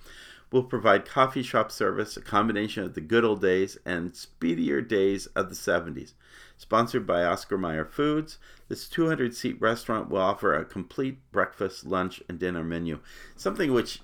will 0.50 0.62
provide 0.62 1.04
coffee 1.04 1.42
shop 1.42 1.70
service, 1.70 2.16
a 2.16 2.22
combination 2.22 2.84
of 2.84 2.94
the 2.94 3.02
good 3.02 3.22
old 3.22 3.42
days 3.42 3.76
and 3.84 4.16
speedier 4.16 4.80
days 4.80 5.26
of 5.36 5.50
the 5.50 5.54
70s. 5.54 6.14
Sponsored 6.56 7.06
by 7.06 7.22
Oscar 7.22 7.58
Mayer 7.58 7.84
Foods, 7.84 8.38
this 8.68 8.88
200 8.88 9.36
seat 9.36 9.60
restaurant 9.60 10.08
will 10.08 10.16
offer 10.16 10.54
a 10.54 10.64
complete 10.64 11.18
breakfast, 11.30 11.84
lunch, 11.84 12.22
and 12.30 12.38
dinner 12.38 12.64
menu. 12.64 13.00
Something 13.36 13.74
which 13.74 14.00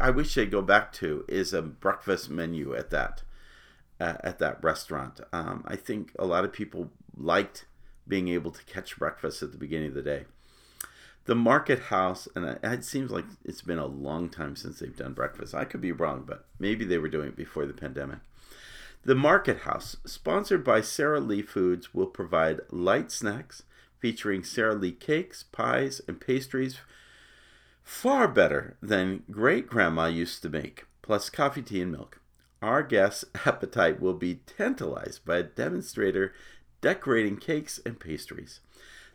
I 0.00 0.10
wish 0.10 0.34
they'd 0.34 0.50
go 0.50 0.60
back 0.60 0.92
to 0.94 1.24
is 1.28 1.52
a 1.52 1.62
breakfast 1.62 2.30
menu 2.30 2.74
at 2.74 2.90
that 2.90 3.22
uh, 4.00 4.14
at 4.24 4.40
that 4.40 4.60
restaurant. 4.64 5.20
Um, 5.32 5.62
I 5.68 5.76
think 5.76 6.10
a 6.18 6.26
lot 6.26 6.44
of 6.44 6.52
people 6.52 6.90
liked 7.16 7.64
being 8.08 8.28
able 8.28 8.50
to 8.50 8.64
catch 8.64 8.98
breakfast 8.98 9.42
at 9.42 9.52
the 9.52 9.58
beginning 9.58 9.88
of 9.88 9.94
the 9.94 10.02
day. 10.02 10.24
The 11.26 11.34
Market 11.34 11.80
House, 11.80 12.28
and 12.36 12.58
it 12.62 12.84
seems 12.84 13.10
like 13.10 13.24
it's 13.44 13.62
been 13.62 13.78
a 13.78 13.86
long 13.86 14.28
time 14.28 14.54
since 14.54 14.78
they've 14.78 14.96
done 14.96 15.12
breakfast. 15.12 15.54
I 15.54 15.64
could 15.64 15.80
be 15.80 15.90
wrong, 15.90 16.22
but 16.24 16.46
maybe 16.58 16.84
they 16.84 16.98
were 16.98 17.08
doing 17.08 17.28
it 17.28 17.36
before 17.36 17.66
the 17.66 17.72
pandemic. 17.72 18.18
The 19.04 19.16
Market 19.16 19.58
House, 19.58 19.96
sponsored 20.04 20.64
by 20.64 20.80
Sara 20.80 21.20
Lee 21.20 21.42
Foods, 21.42 21.92
will 21.92 22.06
provide 22.06 22.60
light 22.70 23.10
snacks 23.10 23.64
featuring 23.98 24.44
Sara 24.44 24.74
Lee 24.74 24.92
cakes, 24.92 25.42
pies, 25.42 26.00
and 26.06 26.20
pastries 26.20 26.78
far 27.82 28.26
better 28.26 28.76
than 28.82 29.22
great 29.30 29.68
grandma 29.68 30.06
used 30.06 30.42
to 30.42 30.48
make, 30.48 30.86
plus 31.02 31.30
coffee, 31.30 31.62
tea, 31.62 31.82
and 31.82 31.92
milk. 31.92 32.20
our 32.60 32.82
guest's 32.82 33.24
appetite 33.46 34.00
will 34.00 34.14
be 34.14 34.40
tantalized 34.46 35.24
by 35.24 35.38
a 35.38 35.42
demonstrator 35.44 36.32
decorating 36.86 37.36
cakes 37.36 37.80
and 37.84 37.98
pastries. 37.98 38.60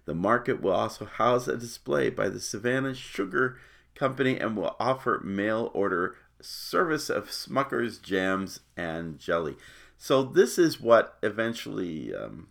The 0.03 0.13
market 0.13 0.62
will 0.62 0.73
also 0.73 1.05
house 1.05 1.47
a 1.47 1.55
display 1.55 2.10
by 2.10 2.27
the 2.27 2.41
Savannah 2.41 2.93
Sugar 2.93 3.60
Company 3.95 4.38
and 4.38 4.57
will 4.57 4.75
offer 4.77 5.21
mail 5.23 5.71
order 5.73 6.17
service 6.41 7.10
of 7.10 7.29
Smucker's 7.29 7.97
jams 7.97 8.60
and 8.75 9.17
jelly. 9.19 9.55
So 9.97 10.21
this 10.21 10.60
is 10.60 10.81
what 10.81 11.17
eventually 11.23 12.13
um, 12.13 12.49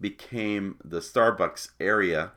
became 0.00 0.76
the 0.84 1.00
Starbucks 1.00 1.70
area. 1.80 2.30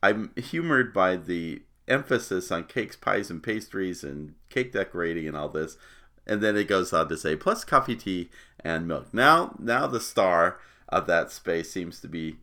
I'm 0.00 0.30
humored 0.36 0.94
by 0.94 1.16
the 1.16 1.62
emphasis 1.88 2.52
on 2.52 2.64
cakes, 2.64 2.94
pies, 2.94 3.30
and 3.30 3.42
pastries, 3.42 4.04
and 4.04 4.34
cake 4.48 4.72
decorating, 4.72 5.26
and 5.26 5.36
all 5.36 5.48
this. 5.48 5.76
And 6.24 6.40
then 6.40 6.56
it 6.56 6.68
goes 6.68 6.92
on 6.92 7.08
to 7.08 7.16
say 7.16 7.34
plus 7.34 7.64
coffee, 7.64 7.96
tea, 7.96 8.30
and 8.60 8.86
milk. 8.86 9.12
Now, 9.12 9.56
now 9.58 9.88
the 9.88 9.98
star 9.98 10.60
of 10.88 11.06
that 11.06 11.30
space 11.30 11.70
seems 11.70 12.00
to 12.00 12.08
be 12.08 12.36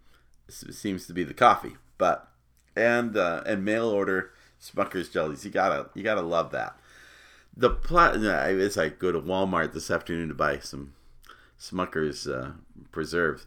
seems 0.50 1.08
to 1.08 1.14
be 1.14 1.24
the 1.24 1.34
coffee, 1.34 1.76
but 1.98 2.28
and 2.76 3.16
uh, 3.18 3.44
and 3.46 3.64
mail 3.64 3.88
order 3.88 4.32
Smucker's 4.62 5.10
jellies. 5.10 5.46
You 5.46 5.52
gotta 5.52 5.90
you 5.94 6.04
gotta 6.04 6.22
love 6.22 6.52
that. 6.52 6.78
The 7.56 7.70
pla- 7.70 8.12
as 8.12 8.78
I 8.78 8.90
go 8.90 9.12
to 9.12 9.20
Walmart 9.20 9.74
this 9.74 9.92
afternoon 9.92 10.30
to 10.30 10.34
buy 10.34 10.60
some 10.60 10.94
Smucker's 11.60 12.28
uh, 12.28 12.52
preserves. 12.92 13.46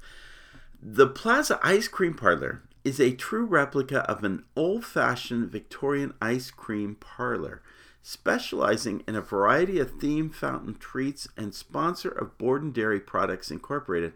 The 0.82 1.06
Plaza 1.06 1.58
Ice 1.62 1.88
Cream 1.88 2.14
Parlor 2.14 2.62
is 2.84 3.00
a 3.00 3.12
true 3.12 3.46
replica 3.46 4.00
of 4.00 4.22
an 4.22 4.44
old-fashioned 4.54 5.50
Victorian 5.50 6.12
ice 6.20 6.50
cream 6.50 6.96
parlor, 6.96 7.62
specializing 8.02 9.02
in 9.08 9.16
a 9.16 9.22
variety 9.22 9.78
of 9.80 9.98
theme 9.98 10.28
fountain 10.28 10.74
treats 10.74 11.26
and 11.36 11.54
sponsor 11.54 12.10
of 12.10 12.36
Borden 12.36 12.70
Dairy 12.70 13.00
Products 13.00 13.50
Incorporated 13.50 14.12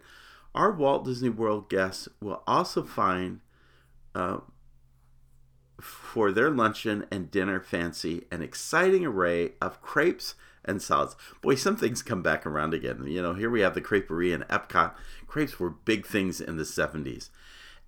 our 0.55 0.73
Walt 0.73 1.05
Disney 1.05 1.29
World 1.29 1.69
guests 1.69 2.09
will 2.21 2.43
also 2.47 2.83
find 2.83 3.41
uh, 4.15 4.39
for 5.81 6.33
their 6.33 6.51
luncheon 6.51 7.07
and 7.11 7.31
dinner 7.31 7.61
fancy 7.61 8.27
an 8.31 8.43
exciting 8.43 9.07
array 9.07 9.53
of 9.61 9.81
crepes 9.81 10.35
and 10.65 10.83
salads. 10.83 11.17
Boy, 11.41 11.55
some 11.55 11.77
things 11.77 12.03
come 12.03 12.23
back 12.23 12.45
around 12.45 12.75
again. 12.75 13.05
You 13.07 13.23
know, 13.23 13.35
here 13.35 13.51
we 13.51 13.61
have 13.61 13.75
the 13.75 13.81
creperie 13.81 14.33
in 14.33 14.43
Epcot. 14.43 14.95
Crepes 15.27 15.59
were 15.59 15.71
big 15.71 16.07
things 16.07 16.41
in 16.41 16.57
the 16.57 16.65
70s. 16.65 17.31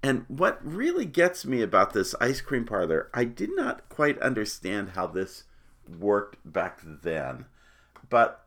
And 0.02 0.24
what 0.28 0.64
really 0.64 1.04
gets 1.04 1.44
me 1.44 1.60
about 1.60 1.92
this 1.92 2.14
ice 2.20 2.40
cream 2.40 2.64
parlor, 2.64 3.10
I 3.12 3.24
did 3.24 3.50
not 3.54 3.88
quite 3.88 4.18
understand 4.20 4.90
how 4.90 5.06
this 5.06 5.44
worked 5.98 6.36
back 6.44 6.80
then, 6.82 7.46
but 8.08 8.46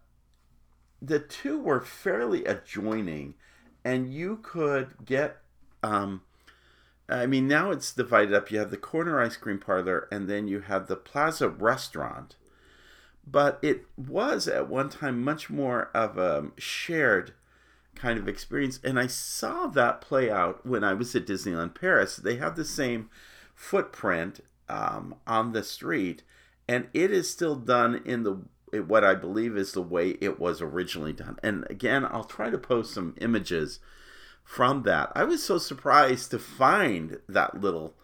the 1.01 1.19
two 1.19 1.59
were 1.59 1.81
fairly 1.81 2.45
adjoining 2.45 3.35
and 3.83 4.13
you 4.13 4.39
could 4.41 5.05
get 5.05 5.37
um, 5.81 6.21
I 7.09 7.25
mean, 7.25 7.47
now 7.47 7.71
it's 7.71 7.93
divided 7.93 8.33
up. 8.33 8.49
You 8.49 8.59
have 8.59 8.71
the 8.71 8.77
corner 8.77 9.19
ice 9.19 9.35
cream 9.35 9.59
parlor, 9.59 10.07
and 10.11 10.29
then 10.29 10.47
you 10.47 10.61
have 10.61 10.87
the 10.87 10.95
plaza 10.95 11.49
restaurant. 11.49 12.35
But 13.25 13.59
it 13.61 13.85
was 13.95 14.47
at 14.47 14.69
one 14.69 14.89
time 14.89 15.23
much 15.23 15.49
more 15.49 15.89
of 15.93 16.17
a 16.17 16.51
shared 16.57 17.33
kind 17.95 18.17
of 18.17 18.27
experience. 18.27 18.79
And 18.83 18.99
I 18.99 19.07
saw 19.07 19.67
that 19.67 20.01
play 20.01 20.29
out 20.29 20.65
when 20.65 20.83
I 20.83 20.93
was 20.93 21.15
at 21.15 21.27
Disneyland 21.27 21.79
Paris. 21.79 22.17
They 22.17 22.37
have 22.37 22.55
the 22.55 22.65
same 22.65 23.09
footprint 23.53 24.41
um, 24.67 25.15
on 25.27 25.51
the 25.51 25.63
street, 25.63 26.23
and 26.67 26.87
it 26.93 27.11
is 27.11 27.29
still 27.29 27.55
done 27.55 28.01
in 28.05 28.23
the 28.23 28.39
what 28.81 29.03
I 29.03 29.15
believe 29.15 29.57
is 29.57 29.73
the 29.73 29.81
way 29.81 30.17
it 30.21 30.39
was 30.39 30.61
originally 30.61 31.13
done. 31.13 31.37
And 31.43 31.65
again, 31.69 32.05
I'll 32.05 32.23
try 32.23 32.49
to 32.49 32.57
post 32.57 32.93
some 32.93 33.15
images 33.21 33.79
from 34.43 34.83
that. 34.83 35.11
I 35.15 35.23
was 35.23 35.43
so 35.43 35.57
surprised 35.57 36.31
to 36.31 36.39
find 36.39 37.19
that 37.27 37.61
little 37.61 37.95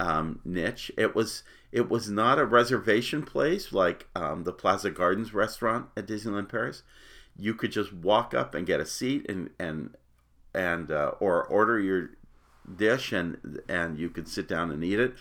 um, 0.00 0.40
niche. 0.44 0.90
It 0.96 1.14
was 1.14 1.42
it 1.72 1.88
was 1.88 2.08
not 2.08 2.38
a 2.38 2.44
reservation 2.44 3.22
place 3.22 3.72
like 3.72 4.06
um, 4.14 4.44
the 4.44 4.52
Plaza 4.52 4.90
Gardens 4.90 5.34
restaurant 5.34 5.88
at 5.96 6.06
Disneyland 6.06 6.48
Paris. 6.48 6.82
You 7.36 7.54
could 7.54 7.72
just 7.72 7.92
walk 7.92 8.34
up 8.34 8.54
and 8.54 8.66
get 8.66 8.80
a 8.80 8.86
seat 8.86 9.26
and 9.28 9.50
and 9.58 9.96
and 10.54 10.90
uh, 10.90 11.12
or 11.20 11.44
order 11.44 11.78
your 11.78 12.10
dish 12.76 13.12
and 13.12 13.60
and 13.68 13.98
you 13.98 14.10
could 14.10 14.28
sit 14.28 14.48
down 14.48 14.70
and 14.70 14.84
eat 14.84 15.00
it. 15.00 15.14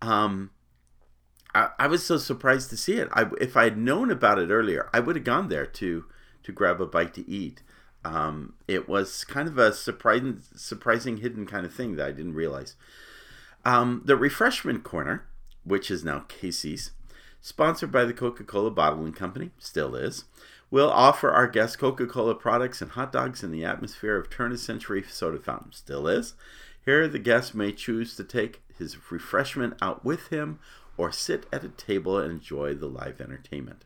Um, 0.00 0.50
I, 1.54 1.86
was 1.86 2.04
so 2.04 2.16
surprised 2.16 2.70
to 2.70 2.76
see 2.76 2.94
it. 2.94 3.08
I, 3.12 3.26
if 3.40 3.56
I 3.56 3.64
had 3.64 3.76
known 3.76 4.10
about 4.10 4.38
it 4.38 4.50
earlier, 4.50 4.88
I 4.92 5.00
would 5.00 5.16
have 5.16 5.24
gone 5.24 5.48
there 5.48 5.66
to 5.66 6.04
to 6.44 6.52
grab 6.52 6.80
a 6.80 6.86
bite 6.86 7.14
to 7.14 7.28
eat. 7.28 7.62
Um, 8.04 8.54
it 8.66 8.88
was 8.88 9.24
kind 9.24 9.48
of 9.48 9.58
a 9.58 9.72
surprising, 9.72 10.42
surprising 10.56 11.18
hidden 11.18 11.46
kind 11.46 11.64
of 11.64 11.72
thing 11.72 11.94
that 11.96 12.06
I 12.06 12.10
didn't 12.10 12.34
realize. 12.34 12.74
Um, 13.64 14.02
the 14.04 14.16
refreshment 14.16 14.82
corner, 14.82 15.24
which 15.62 15.88
is 15.88 16.02
now 16.02 16.24
Casey's, 16.26 16.90
sponsored 17.40 17.92
by 17.92 18.04
the 18.04 18.12
Coca-Cola 18.12 18.72
Bottling 18.72 19.12
Company, 19.12 19.50
still 19.58 19.94
is, 19.94 20.24
will 20.68 20.90
offer 20.90 21.30
our 21.30 21.46
guests 21.46 21.76
Coca-Cola 21.76 22.34
products 22.34 22.82
and 22.82 22.92
hot 22.92 23.12
dogs 23.12 23.44
in 23.44 23.52
the 23.52 23.64
atmosphere 23.64 24.16
of 24.16 24.30
turn 24.30 24.50
of 24.50 24.58
century 24.58 25.04
soda 25.08 25.38
fountain, 25.38 25.72
still 25.72 26.08
is. 26.08 26.34
Here, 26.84 27.06
the 27.06 27.20
guest 27.20 27.54
may 27.54 27.70
choose 27.70 28.16
to 28.16 28.24
take 28.24 28.62
his 28.76 29.12
refreshment 29.12 29.74
out 29.80 30.04
with 30.04 30.28
him 30.28 30.58
or 30.96 31.12
sit 31.12 31.46
at 31.52 31.64
a 31.64 31.68
table 31.68 32.18
and 32.18 32.32
enjoy 32.32 32.74
the 32.74 32.86
live 32.86 33.20
entertainment. 33.20 33.84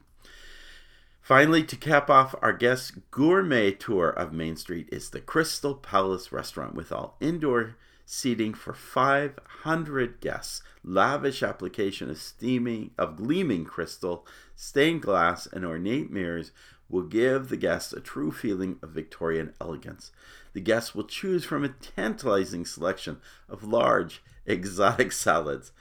Finally, 1.20 1.64
to 1.64 1.76
cap 1.76 2.08
off 2.08 2.34
our 2.40 2.52
guest 2.52 2.92
gourmet 3.10 3.72
tour 3.72 4.10
of 4.10 4.32
Main 4.32 4.56
Street 4.56 4.88
is 4.92 5.10
the 5.10 5.20
Crystal 5.20 5.74
Palace 5.74 6.30
restaurant 6.30 6.74
with 6.74 6.92
all 6.92 7.16
indoor 7.20 7.74
seating 8.06 8.54
for 8.54 8.72
500 8.72 10.20
guests. 10.20 10.62
Lavish 10.84 11.42
application 11.42 12.08
of 12.08 12.18
steaming 12.18 12.92
of 12.96 13.16
gleaming 13.16 13.64
crystal, 13.64 14.24
stained 14.54 15.02
glass, 15.02 15.46
and 15.46 15.64
ornate 15.64 16.12
mirrors 16.12 16.52
will 16.88 17.02
give 17.02 17.48
the 17.48 17.56
guests 17.56 17.92
a 17.92 18.00
true 18.00 18.30
feeling 18.30 18.78
of 18.80 18.90
Victorian 18.90 19.52
elegance. 19.60 20.12
The 20.52 20.60
guests 20.60 20.94
will 20.94 21.04
choose 21.04 21.44
from 21.44 21.64
a 21.64 21.70
tantalizing 21.70 22.64
selection 22.64 23.18
of 23.48 23.64
large 23.64 24.22
exotic 24.46 25.10
salads, 25.10 25.72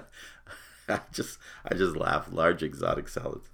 I 0.88 1.00
just 1.12 1.38
I 1.64 1.74
just 1.74 1.96
laugh. 1.96 2.28
Large 2.32 2.62
exotic 2.62 3.08
salads, 3.08 3.48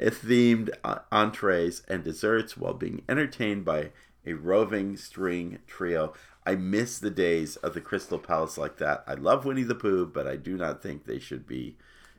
themed 0.00 0.70
uh, 0.82 0.98
entrees 1.12 1.82
and 1.88 2.02
desserts, 2.02 2.56
while 2.56 2.74
being 2.74 3.02
entertained 3.08 3.64
by 3.64 3.90
a 4.26 4.32
roving 4.32 4.96
string 4.96 5.58
trio. 5.66 6.12
I 6.46 6.56
miss 6.56 6.98
the 6.98 7.10
days 7.10 7.56
of 7.56 7.72
the 7.72 7.80
Crystal 7.80 8.18
Palace 8.18 8.58
like 8.58 8.76
that. 8.76 9.02
I 9.06 9.14
love 9.14 9.44
Winnie 9.44 9.62
the 9.62 9.74
Pooh, 9.74 10.04
but 10.04 10.26
I 10.26 10.36
do 10.36 10.56
not 10.56 10.82
think 10.82 11.04
they 11.04 11.18
should 11.18 11.46
be 11.46 11.76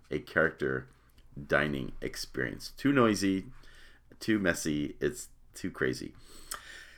a 0.09 0.17
character 0.17 0.87
dining 1.47 1.91
experience. 2.01 2.71
Too 2.77 2.91
noisy, 2.91 3.45
too 4.19 4.39
messy. 4.39 4.95
It's 4.99 5.27
too 5.53 5.69
crazy. 5.69 6.13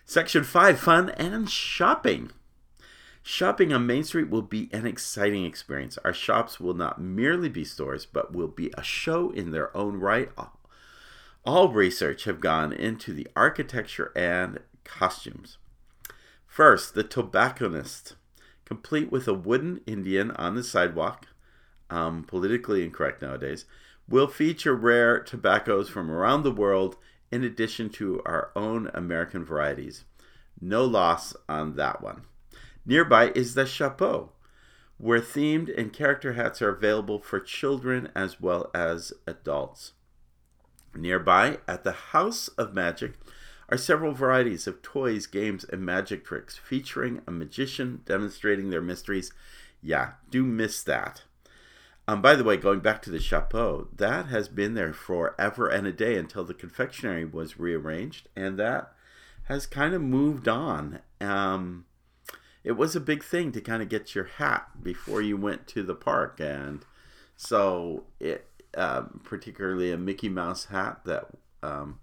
Section 0.06 0.44
5 0.44 0.80
Fun 0.80 1.10
and 1.12 1.50
Shopping. 1.50 2.32
Shopping 3.30 3.74
on 3.74 3.86
Main 3.86 4.06
Street 4.06 4.30
will 4.30 4.42
be 4.42 4.70
an 4.72 4.88
exciting 4.88 5.44
experience. 5.44 5.98
Our 6.06 6.14
shops 6.14 6.62
will 6.62 6.74
not 6.74 7.02
merely 7.02 7.50
be 7.50 7.66
stores, 7.66 8.06
but 8.06 8.34
will 8.34 8.48
be 8.48 8.72
a 8.78 8.84
show 8.84 9.32
in 9.32 9.52
their 9.52 9.76
own 9.76 9.98
right. 9.98 10.30
All 11.44 11.68
research 11.68 12.24
have 12.24 12.40
gone 12.40 12.72
into 12.72 13.12
the 13.12 13.28
architecture 13.36 14.14
and 14.16 14.60
costumes. 14.86 15.58
First, 16.46 16.94
the 16.94 17.04
tobacconist, 17.04 18.16
complete 18.64 19.12
with 19.12 19.28
a 19.28 19.34
wooden 19.34 19.82
Indian 19.86 20.32
on 20.32 20.56
the 20.56 20.64
sidewalk, 20.64 21.28
um, 21.90 22.24
politically 22.24 22.86
incorrect 22.86 23.22
nowadays, 23.22 23.66
will 24.08 24.28
feature 24.28 24.74
rare 24.74 25.20
tobaccos 25.20 25.90
from 25.90 26.10
around 26.10 26.44
the 26.44 26.52
world 26.52 26.96
in 27.30 27.44
addition 27.44 27.90
to 27.90 28.22
our 28.26 28.52
own 28.56 28.90
American 28.94 29.44
varieties. 29.44 30.06
No 30.62 30.86
loss 30.86 31.36
on 31.50 31.76
that 31.76 32.02
one. 32.02 32.22
Nearby 32.88 33.34
is 33.36 33.54
the 33.54 33.66
Chapeau, 33.66 34.32
where 34.98 35.20
themed 35.20 35.78
and 35.78 35.92
character 35.92 36.34
hats 36.34 36.62
are 36.62 36.70
available 36.70 37.20
for 37.20 37.42
children 37.42 38.10
as 38.16 38.40
well 38.40 38.72
as 38.74 39.12
adults. 39.28 39.92
Nearby, 40.96 41.58
at 41.68 41.84
the 41.84 41.92
House 41.92 42.48
of 42.48 42.74
Magic, 42.74 43.16
are 43.68 43.78
several 43.78 44.14
varieties 44.14 44.68
of 44.68 44.82
toys, 44.82 45.28
games, 45.28 45.66
and 45.66 45.86
magic 45.86 46.24
tricks 46.24 46.56
featuring 46.56 47.22
a 47.28 47.32
magician 47.32 48.04
demonstrating 48.06 48.70
their 48.70 48.82
mysteries. 48.82 49.34
Yeah, 49.82 50.12
do 50.30 50.46
miss 50.46 50.82
that. 50.84 51.24
Um, 52.08 52.22
by 52.22 52.36
the 52.36 52.46
way, 52.46 52.56
going 52.56 52.80
back 52.80 53.02
to 53.02 53.10
the 53.10 53.20
chapeau, 53.20 53.90
that 53.94 54.28
has 54.28 54.48
been 54.48 54.76
there 54.76 54.94
forever 54.94 55.68
and 55.68 55.86
a 55.86 55.92
day 55.92 56.16
until 56.16 56.46
the 56.46 56.54
confectionery 56.54 57.26
was 57.26 57.60
rearranged, 57.60 58.30
and 58.34 58.58
that 58.58 58.94
has 59.44 59.66
kind 59.66 59.94
of 59.94 60.02
moved 60.02 60.48
on. 60.48 61.00
Um, 61.20 61.84
it 62.64 62.74
was 62.74 62.96
a 62.96 63.02
big 63.02 63.24
thing 63.24 63.52
to 63.52 63.62
kind 63.62 63.82
of 63.82 63.90
get 63.90 64.16
your 64.16 64.26
hat 64.26 64.84
before 64.84 65.22
you 65.22 65.38
went 65.38 65.68
to 65.68 65.84
the 65.84 65.96
park, 65.96 66.40
and 66.40 66.86
so 67.36 68.04
it 68.20 68.48
um, 68.76 69.22
particularly 69.24 69.92
a 69.92 69.98
Mickey 69.98 70.30
Mouse 70.30 70.66
hat 70.66 71.02
that 71.06 71.28
um, 71.64 72.00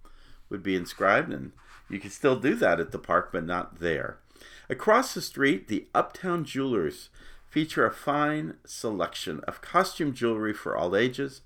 would 0.48 0.62
be 0.62 0.74
inscribed, 0.74 1.32
and 1.32 1.52
you 1.88 2.00
can 2.00 2.10
still 2.10 2.36
do 2.36 2.54
that 2.56 2.80
at 2.80 2.90
the 2.90 2.98
park, 2.98 3.30
but 3.32 3.44
not 3.44 3.78
there. 3.80 4.18
Across 4.68 5.14
the 5.14 5.20
street, 5.20 5.68
the 5.68 5.86
Uptown 5.94 6.44
Jewelers 6.44 7.10
feature 7.48 7.86
a 7.86 7.92
fine 7.92 8.54
selection 8.64 9.40
of 9.46 9.60
costume 9.60 10.12
jewelry 10.12 10.52
for 10.52 10.76
all 10.76 10.96
ages. 10.96 11.42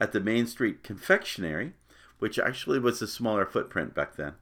At 0.00 0.10
the 0.10 0.20
Main 0.20 0.48
Street 0.48 0.82
Confectionery, 0.82 1.74
which 2.18 2.38
actually 2.38 2.80
was 2.80 3.00
a 3.00 3.06
smaller 3.06 3.46
footprint 3.46 3.94
back 3.94 4.16
then, 4.16 4.32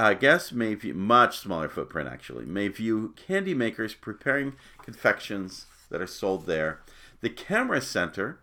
uh, 0.00 0.14
guests 0.14 0.50
may 0.50 0.74
view 0.74 0.94
much 0.94 1.36
smaller 1.36 1.68
footprint 1.68 2.08
actually 2.08 2.46
may 2.46 2.68
view 2.68 3.12
candy 3.16 3.52
makers 3.52 3.94
preparing 3.94 4.54
confections 4.82 5.66
that 5.90 6.00
are 6.00 6.06
sold 6.06 6.46
there. 6.46 6.80
The 7.20 7.28
Camera 7.28 7.82
Center, 7.82 8.38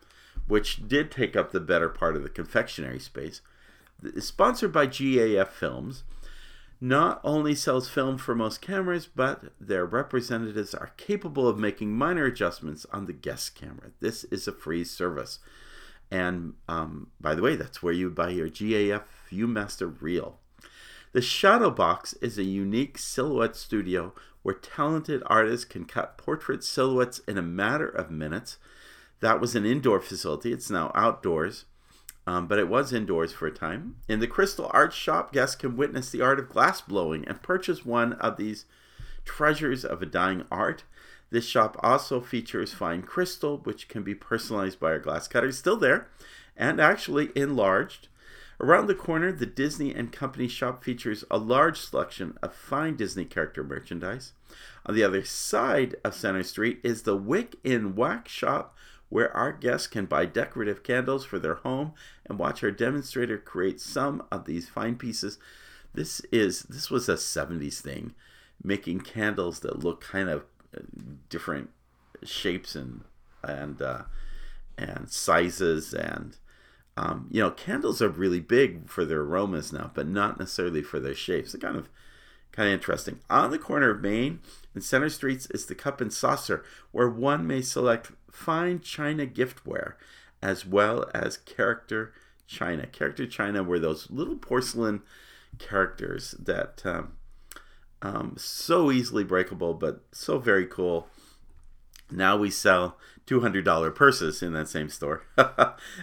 which 0.47 0.87
did 0.87 1.09
take 1.09 1.35
up 1.35 1.51
the 1.51 1.59
better 1.59 1.89
part 1.89 2.15
of 2.15 2.21
the 2.21 2.29
confectionery 2.29 2.99
space, 2.99 3.41
is 4.03 4.27
sponsored 4.27 4.71
by 4.71 4.85
GAF 4.85 5.47
Films. 5.47 6.03
Not 6.79 7.19
only 7.23 7.55
sells 7.55 7.89
film 7.89 8.19
for 8.19 8.35
most 8.35 8.61
cameras, 8.61 9.07
but 9.07 9.45
their 9.59 9.83
representatives 9.83 10.75
are 10.75 10.91
capable 10.95 11.47
of 11.47 11.57
making 11.57 11.91
minor 11.97 12.25
adjustments 12.25 12.85
on 12.93 13.07
the 13.07 13.13
guest 13.13 13.55
camera. 13.55 13.89
This 13.99 14.25
is 14.25 14.47
a 14.47 14.51
free 14.51 14.83
service. 14.83 15.39
And 16.11 16.53
um, 16.69 17.07
by 17.19 17.33
the 17.33 17.41
way, 17.41 17.55
that's 17.55 17.81
where 17.81 17.93
you 17.93 18.11
buy 18.11 18.29
your 18.29 18.47
GAF 18.47 19.05
Viewmaster 19.31 19.99
reel. 19.99 20.37
The 21.13 21.21
Shadow 21.21 21.71
Box 21.71 22.13
is 22.21 22.37
a 22.37 22.43
unique 22.43 22.97
silhouette 22.97 23.55
studio 23.55 24.13
where 24.43 24.55
talented 24.55 25.23
artists 25.25 25.65
can 25.65 25.85
cut 25.85 26.17
portrait 26.17 26.63
silhouettes 26.63 27.19
in 27.19 27.37
a 27.37 27.41
matter 27.41 27.87
of 27.87 28.11
minutes. 28.11 28.57
That 29.21 29.39
was 29.39 29.55
an 29.55 29.65
indoor 29.65 29.99
facility, 30.01 30.51
it's 30.51 30.69
now 30.69 30.91
outdoors, 30.93 31.65
um, 32.27 32.47
but 32.47 32.59
it 32.59 32.67
was 32.67 32.93
indoors 32.93 33.31
for 33.31 33.47
a 33.47 33.51
time. 33.51 33.95
In 34.07 34.19
the 34.19 34.27
Crystal 34.27 34.69
Art 34.73 34.93
Shop, 34.93 35.31
guests 35.31 35.55
can 35.55 35.77
witness 35.77 36.09
the 36.09 36.21
art 36.21 36.39
of 36.39 36.49
glass 36.49 36.81
blowing 36.81 37.25
and 37.25 37.41
purchase 37.41 37.85
one 37.85 38.13
of 38.13 38.37
these 38.37 38.65
treasures 39.23 39.85
of 39.85 40.01
a 40.01 40.05
dying 40.05 40.45
art. 40.51 40.83
This 41.29 41.45
shop 41.45 41.77
also 41.81 42.21
features 42.21 42.73
fine 42.73 43.01
crystal, 43.01 43.57
which 43.59 43.87
can 43.87 44.03
be 44.03 44.15
personalized 44.15 44.79
by 44.79 44.91
our 44.91 44.99
glass 44.99 45.27
cutters, 45.27 45.57
still 45.57 45.77
there, 45.77 46.09
and 46.55 46.79
actually 46.79 47.31
enlarged. 47.35 48.07
Around 48.59 48.87
the 48.87 48.95
corner, 48.95 49.31
the 49.31 49.45
Disney 49.45 49.93
and 49.93 50.11
Company 50.11 50.47
shop 50.47 50.83
features 50.83 51.23
a 51.29 51.37
large 51.37 51.79
selection 51.79 52.37
of 52.41 52.55
fine 52.55 52.95
Disney 52.95 53.25
character 53.25 53.63
merchandise. 53.63 54.33
On 54.85 54.95
the 54.95 55.03
other 55.03 55.23
side 55.23 55.95
of 56.03 56.15
Center 56.15 56.41
Street 56.41 56.79
is 56.83 57.03
the 57.03 57.15
Wick 57.15 57.55
in 57.63 57.95
Wax 57.95 58.31
shop, 58.31 58.75
where 59.09 59.35
our 59.35 59.51
guests 59.53 59.87
can 59.87 60.05
buy 60.05 60.25
decorative 60.25 60.81
candles 60.81 61.23
for 61.23 61.37
their 61.37 61.55
home 61.55 61.93
and 62.25 62.39
watch 62.39 62.63
our 62.63 62.71
demonstrator 62.71 63.37
create 63.37 63.79
some 63.79 64.23
of 64.31 64.45
these 64.45 64.67
fine 64.67 64.95
pieces. 64.95 65.37
This 65.93 66.19
is 66.31 66.63
this 66.63 66.89
was 66.89 67.07
a 67.07 67.13
70s 67.13 67.79
thing, 67.79 68.15
making 68.63 69.01
candles 69.01 69.59
that 69.59 69.83
look 69.83 70.01
kind 70.01 70.29
of 70.29 70.45
uh, 70.75 70.81
different 71.29 71.69
shapes 72.23 72.75
and 72.75 73.01
and 73.43 73.81
uh, 73.81 74.03
and 74.77 75.09
sizes 75.09 75.93
and 75.93 76.37
um, 76.97 77.27
you 77.29 77.41
know, 77.41 77.51
candles 77.51 78.01
are 78.01 78.09
really 78.09 78.39
big 78.39 78.89
for 78.89 79.05
their 79.05 79.21
aromas 79.21 79.71
now, 79.71 79.91
but 79.93 80.07
not 80.07 80.39
necessarily 80.39 80.81
for 80.81 80.99
their 80.99 81.13
shapes. 81.13 81.51
They're 81.51 81.61
kind 81.61 81.77
of 81.77 81.89
kind 82.51 82.69
of 82.69 82.73
interesting. 82.73 83.19
On 83.29 83.51
the 83.51 83.59
corner 83.59 83.91
of 83.91 84.01
Main 84.01 84.39
and 84.73 84.83
Center 84.83 85.09
Streets 85.09 85.45
is 85.51 85.67
the 85.67 85.75
Cup 85.75 86.01
and 86.01 86.11
Saucer, 86.11 86.65
where 86.91 87.07
one 87.07 87.45
may 87.45 87.61
select 87.61 88.11
fine 88.31 88.79
china 88.79 89.27
giftware 89.27 89.93
as 90.41 90.65
well 90.65 91.09
as 91.13 91.37
character 91.37 92.13
china. 92.47 92.87
Character 92.87 93.27
china 93.27 93.61
were 93.61 93.79
those 93.79 94.09
little 94.09 94.35
porcelain 94.35 95.03
characters 95.59 96.31
that 96.39 96.81
um, 96.83 97.13
um, 98.01 98.35
so 98.37 98.91
easily 98.91 99.23
breakable, 99.23 99.75
but 99.75 100.01
so 100.11 100.39
very 100.39 100.65
cool. 100.65 101.07
Now 102.09 102.37
we 102.37 102.49
sell 102.49 102.97
$200 103.27 103.93
purses 103.93 104.41
in 104.41 104.53
that 104.53 104.69
same 104.69 104.89
store, 104.89 105.23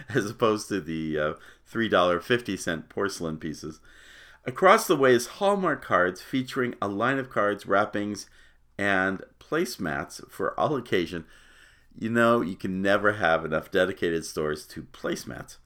as 0.09 0.29
opposed 0.29 0.69
to 0.69 0.79
the 0.79 1.19
uh, 1.19 1.33
$3.50 1.71 2.87
porcelain 2.87 3.37
pieces. 3.37 3.79
Across 4.45 4.87
the 4.87 4.95
way 4.95 5.13
is 5.13 5.25
Hallmark 5.27 5.83
cards 5.83 6.21
featuring 6.21 6.75
a 6.81 6.87
line 6.87 7.17
of 7.17 7.31
cards, 7.31 7.65
wrappings, 7.65 8.29
and 8.77 9.23
placemats 9.39 10.29
for 10.29 10.57
all 10.59 10.75
occasion. 10.75 11.25
You 11.97 12.09
know, 12.09 12.41
you 12.41 12.55
can 12.55 12.81
never 12.81 13.13
have 13.13 13.43
enough 13.43 13.71
dedicated 13.71 14.23
stores 14.23 14.67
to 14.67 14.83
placemats. 14.83 15.57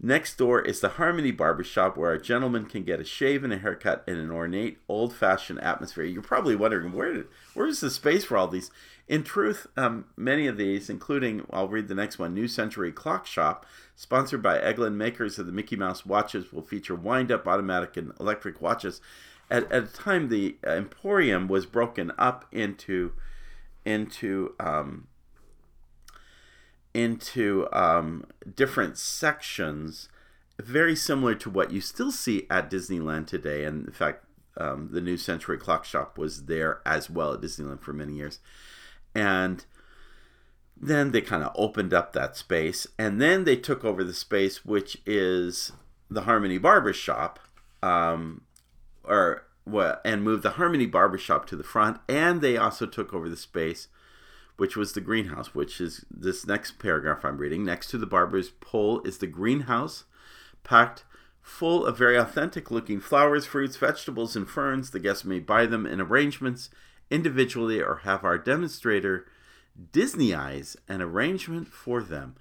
Next 0.00 0.36
door 0.36 0.60
is 0.60 0.80
the 0.80 0.90
Harmony 0.90 1.30
Barbershop, 1.30 1.96
where 1.96 2.12
a 2.12 2.20
gentleman 2.20 2.66
can 2.66 2.82
get 2.82 3.00
a 3.00 3.04
shave 3.04 3.42
and 3.42 3.52
a 3.52 3.58
haircut 3.58 4.04
in 4.06 4.18
an 4.18 4.30
ornate, 4.30 4.78
old-fashioned 4.88 5.60
atmosphere. 5.60 6.04
You're 6.04 6.22
probably 6.22 6.54
wondering 6.54 6.92
where 6.92 7.14
did, 7.14 7.26
where 7.54 7.66
is 7.66 7.80
the 7.80 7.88
space 7.88 8.24
for 8.24 8.36
all 8.36 8.46
these? 8.46 8.70
In 9.08 9.22
truth, 9.22 9.66
um, 9.76 10.04
many 10.16 10.46
of 10.48 10.58
these, 10.58 10.90
including 10.90 11.46
I'll 11.50 11.68
read 11.68 11.88
the 11.88 11.94
next 11.94 12.18
one, 12.18 12.34
New 12.34 12.46
Century 12.46 12.92
Clock 12.92 13.26
Shop, 13.26 13.64
sponsored 13.94 14.42
by 14.42 14.60
Elgin, 14.60 14.98
makers 14.98 15.38
of 15.38 15.46
the 15.46 15.52
Mickey 15.52 15.76
Mouse 15.76 16.04
watches, 16.04 16.52
will 16.52 16.62
feature 16.62 16.94
wind-up 16.94 17.46
automatic 17.46 17.96
and 17.96 18.12
electric 18.20 18.60
watches. 18.60 19.00
At, 19.50 19.70
at 19.72 19.84
a 19.84 19.86
time, 19.86 20.28
the 20.28 20.56
Emporium 20.62 21.48
was 21.48 21.64
broken 21.64 22.12
up 22.18 22.44
into 22.52 23.12
into 23.84 24.54
um, 24.58 25.06
into 26.96 27.68
um, 27.72 28.24
different 28.54 28.96
sections, 28.96 30.08
very 30.58 30.96
similar 30.96 31.34
to 31.34 31.50
what 31.50 31.70
you 31.70 31.82
still 31.82 32.10
see 32.10 32.46
at 32.48 32.70
Disneyland 32.70 33.26
today. 33.26 33.64
And 33.64 33.86
in 33.86 33.92
fact, 33.92 34.24
um, 34.56 34.88
the 34.90 35.02
New 35.02 35.18
Century 35.18 35.58
Clock 35.58 35.84
Shop 35.84 36.16
was 36.16 36.46
there 36.46 36.80
as 36.86 37.10
well 37.10 37.34
at 37.34 37.42
Disneyland 37.42 37.82
for 37.82 37.92
many 37.92 38.14
years. 38.14 38.38
And 39.14 39.66
then 40.74 41.10
they 41.10 41.20
kind 41.20 41.44
of 41.44 41.52
opened 41.54 41.92
up 41.92 42.14
that 42.14 42.36
space, 42.36 42.86
and 42.98 43.20
then 43.20 43.44
they 43.44 43.56
took 43.56 43.84
over 43.84 44.02
the 44.02 44.14
space, 44.14 44.64
which 44.64 44.96
is 45.04 45.72
the 46.10 46.22
Harmony 46.22 46.56
Barber 46.56 46.94
Shop, 46.94 47.38
um, 47.82 48.42
or 49.04 49.44
well, 49.66 50.00
and 50.04 50.22
moved 50.22 50.42
the 50.42 50.50
Harmony 50.52 50.86
Barber 50.86 51.18
Shop 51.18 51.46
to 51.46 51.56
the 51.56 51.64
front, 51.64 51.98
and 52.08 52.40
they 52.40 52.56
also 52.56 52.86
took 52.86 53.12
over 53.12 53.28
the 53.28 53.36
space 53.36 53.88
which 54.56 54.76
was 54.76 54.92
the 54.92 55.00
greenhouse, 55.00 55.54
which 55.54 55.80
is 55.80 56.04
this 56.10 56.46
next 56.46 56.78
paragraph 56.78 57.24
I'm 57.24 57.38
reading. 57.38 57.64
Next 57.64 57.88
to 57.90 57.98
the 57.98 58.06
barber's 58.06 58.50
pole 58.50 59.00
is 59.02 59.18
the 59.18 59.26
greenhouse, 59.26 60.04
packed 60.64 61.04
full 61.42 61.86
of 61.86 61.96
very 61.96 62.16
authentic 62.16 62.70
looking 62.70 63.00
flowers, 63.00 63.46
fruits, 63.46 63.76
vegetables, 63.76 64.34
and 64.34 64.48
ferns. 64.48 64.90
The 64.90 64.98
guests 64.98 65.24
may 65.24 65.38
buy 65.38 65.66
them 65.66 65.86
in 65.86 66.00
arrangements 66.00 66.70
individually 67.10 67.80
or 67.80 68.00
have 68.04 68.24
our 68.24 68.38
demonstrator 68.38 69.26
Disneyize 69.92 70.76
an 70.88 71.02
arrangement 71.02 71.68
for 71.68 72.02
them. 72.02 72.36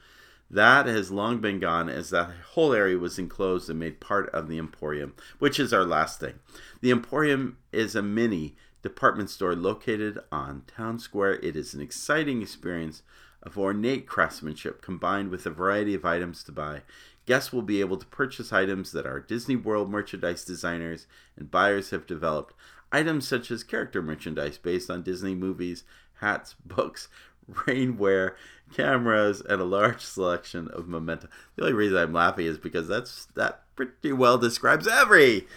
That 0.50 0.86
has 0.86 1.12
long 1.12 1.40
been 1.40 1.60
gone 1.60 1.90
as 1.90 2.12
that 2.12 2.30
whole 2.52 2.72
area 2.72 2.98
was 2.98 3.20
enclosed 3.20 3.70
and 3.70 3.80
made 3.80 4.00
part 4.00 4.30
of 4.30 4.48
the 4.48 4.58
Emporium, 4.58 5.16
which 5.40 5.60
is 5.60 5.74
our 5.74 5.84
last 5.84 6.20
thing. 6.20 6.40
The 6.82 6.92
Emporium 6.92 7.58
is 7.72 7.96
a 7.96 8.02
mini 8.02 8.56
department 8.86 9.32
store 9.32 9.56
located 9.56 10.20
on 10.32 10.62
Town 10.68 11.00
Square. 11.00 11.40
It 11.44 11.56
is 11.56 11.74
an 11.74 11.82
exciting 11.82 12.44
experience 12.44 13.02
of 13.42 13.58
ornate 13.58 14.06
craftsmanship 14.06 14.80
combined 14.84 15.30
with 15.30 15.44
a 15.48 15.50
variety 15.50 15.96
of 15.96 16.06
items 16.06 16.44
to 16.44 16.52
buy. 16.52 16.84
Guests 17.26 17.52
will 17.52 17.64
be 17.64 17.80
able 17.80 17.98
to 17.98 18.06
purchase 18.06 18.54
items 18.54 18.92
that 18.92 19.08
our 19.08 19.20
Disney 19.20 19.56
World 19.56 19.90
merchandise 19.90 20.46
designers 20.46 21.08
and 21.36 21.50
buyers 21.50 21.90
have 21.90 22.06
developed. 22.06 22.54
Items 22.92 23.28
such 23.28 23.50
as 23.50 23.64
character 23.64 24.04
merchandise 24.04 24.60
based 24.60 24.92
on 24.92 25.02
Disney 25.02 25.34
movies, 25.34 25.84
hats, 26.20 26.54
books, 26.64 27.08
rainwear, 27.52 28.36
cameras, 28.72 29.42
and 29.42 29.60
a 29.60 29.66
large 29.66 30.02
selection 30.02 30.68
of 30.68 30.88
memento. 30.88 31.28
The 31.56 31.64
only 31.64 31.74
reason 31.74 31.98
I'm 31.98 32.14
laughing 32.14 32.46
is 32.46 32.60
because 32.60 32.88
that's 32.88 33.26
that 33.34 33.64
pretty 33.76 34.14
well 34.14 34.38
describes 34.38 34.88
every 34.88 35.48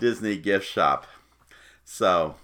Disney 0.00 0.36
gift 0.36 0.66
shop. 0.66 1.06
So 1.84 2.34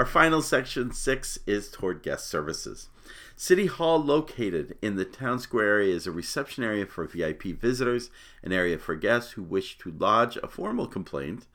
our 0.00 0.06
final 0.06 0.40
section 0.40 0.90
six 0.90 1.38
is 1.46 1.68
toward 1.68 2.02
guest 2.02 2.26
services. 2.26 2.88
City 3.36 3.66
Hall, 3.66 4.02
located 4.02 4.78
in 4.80 4.96
the 4.96 5.04
town 5.04 5.38
square 5.38 5.66
area, 5.66 5.94
is 5.94 6.06
a 6.06 6.10
reception 6.10 6.64
area 6.64 6.86
for 6.86 7.04
VIP 7.04 7.42
visitors, 7.42 8.08
an 8.42 8.50
area 8.50 8.78
for 8.78 8.94
guests 8.94 9.32
who 9.32 9.42
wish 9.42 9.76
to 9.76 9.90
lodge 9.90 10.38
a 10.38 10.48
formal 10.48 10.86
complaint 10.86 11.46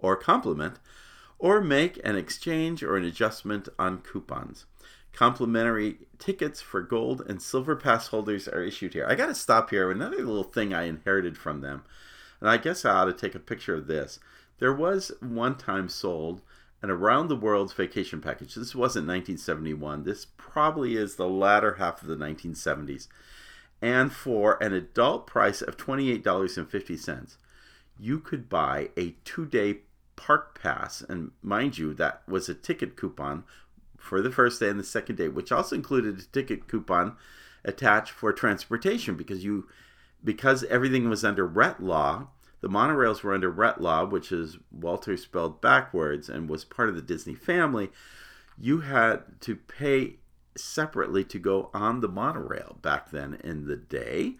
or 0.00 0.16
compliment, 0.16 0.80
or 1.38 1.60
make 1.60 2.00
an 2.02 2.16
exchange 2.16 2.82
or 2.82 2.96
an 2.96 3.04
adjustment 3.04 3.68
on 3.78 3.98
coupons. 3.98 4.66
Complimentary 5.12 5.98
tickets 6.18 6.60
for 6.60 6.82
gold 6.82 7.22
and 7.28 7.40
silver 7.40 7.76
pass 7.76 8.08
holders 8.08 8.48
are 8.48 8.64
issued 8.64 8.94
here. 8.94 9.06
I 9.08 9.14
got 9.14 9.26
to 9.26 9.34
stop 9.36 9.70
here. 9.70 9.92
Another 9.92 10.16
little 10.16 10.42
thing 10.42 10.74
I 10.74 10.88
inherited 10.88 11.38
from 11.38 11.60
them, 11.60 11.84
and 12.40 12.50
I 12.50 12.56
guess 12.56 12.84
I 12.84 12.90
ought 12.90 13.04
to 13.04 13.12
take 13.12 13.36
a 13.36 13.38
picture 13.38 13.76
of 13.76 13.86
this. 13.86 14.18
There 14.58 14.74
was 14.74 15.12
one 15.20 15.56
time 15.56 15.88
sold 15.88 16.42
an 16.82 16.90
around 16.90 17.28
the 17.28 17.36
world 17.36 17.72
vacation 17.72 18.20
package. 18.20 18.54
This 18.54 18.74
wasn't 18.74 19.06
1971. 19.06 20.02
This 20.02 20.26
probably 20.36 20.96
is 20.96 21.14
the 21.14 21.28
latter 21.28 21.74
half 21.74 22.02
of 22.02 22.08
the 22.08 22.16
1970s. 22.16 23.08
And 23.80 24.12
for 24.12 24.62
an 24.62 24.72
adult 24.72 25.26
price 25.26 25.62
of 25.62 25.76
$28.50, 25.76 27.36
you 27.98 28.18
could 28.18 28.48
buy 28.48 28.90
a 28.96 29.14
two 29.24 29.46
day 29.46 29.78
park 30.16 30.60
pass. 30.60 31.02
And 31.02 31.30
mind 31.42 31.78
you, 31.78 31.94
that 31.94 32.22
was 32.28 32.48
a 32.48 32.54
ticket 32.54 32.96
coupon 32.96 33.44
for 33.98 34.20
the 34.20 34.30
first 34.30 34.60
day 34.60 34.68
and 34.68 34.78
the 34.78 34.84
second 34.84 35.16
day, 35.16 35.28
which 35.28 35.52
also 35.52 35.76
included 35.76 36.18
a 36.18 36.22
ticket 36.22 36.68
coupon 36.68 37.16
attached 37.64 38.10
for 38.10 38.32
transportation 38.32 39.16
because 39.16 39.44
you 39.44 39.68
because 40.24 40.64
everything 40.64 41.08
was 41.08 41.24
under 41.24 41.44
RET 41.46 41.82
law, 41.82 42.28
the 42.62 42.68
monorails 42.68 43.22
were 43.22 43.34
under 43.34 43.52
Retlaw, 43.52 44.08
which 44.08 44.32
is 44.32 44.56
Walter 44.70 45.16
spelled 45.16 45.60
backwards 45.60 46.28
and 46.28 46.48
was 46.48 46.64
part 46.64 46.88
of 46.88 46.94
the 46.94 47.02
Disney 47.02 47.34
family. 47.34 47.90
You 48.58 48.80
had 48.80 49.40
to 49.40 49.56
pay 49.56 50.14
separately 50.56 51.24
to 51.24 51.38
go 51.38 51.70
on 51.74 52.00
the 52.00 52.08
monorail 52.08 52.78
back 52.80 53.10
then 53.10 53.38
in 53.42 53.66
the 53.66 53.76
day. 53.76 54.36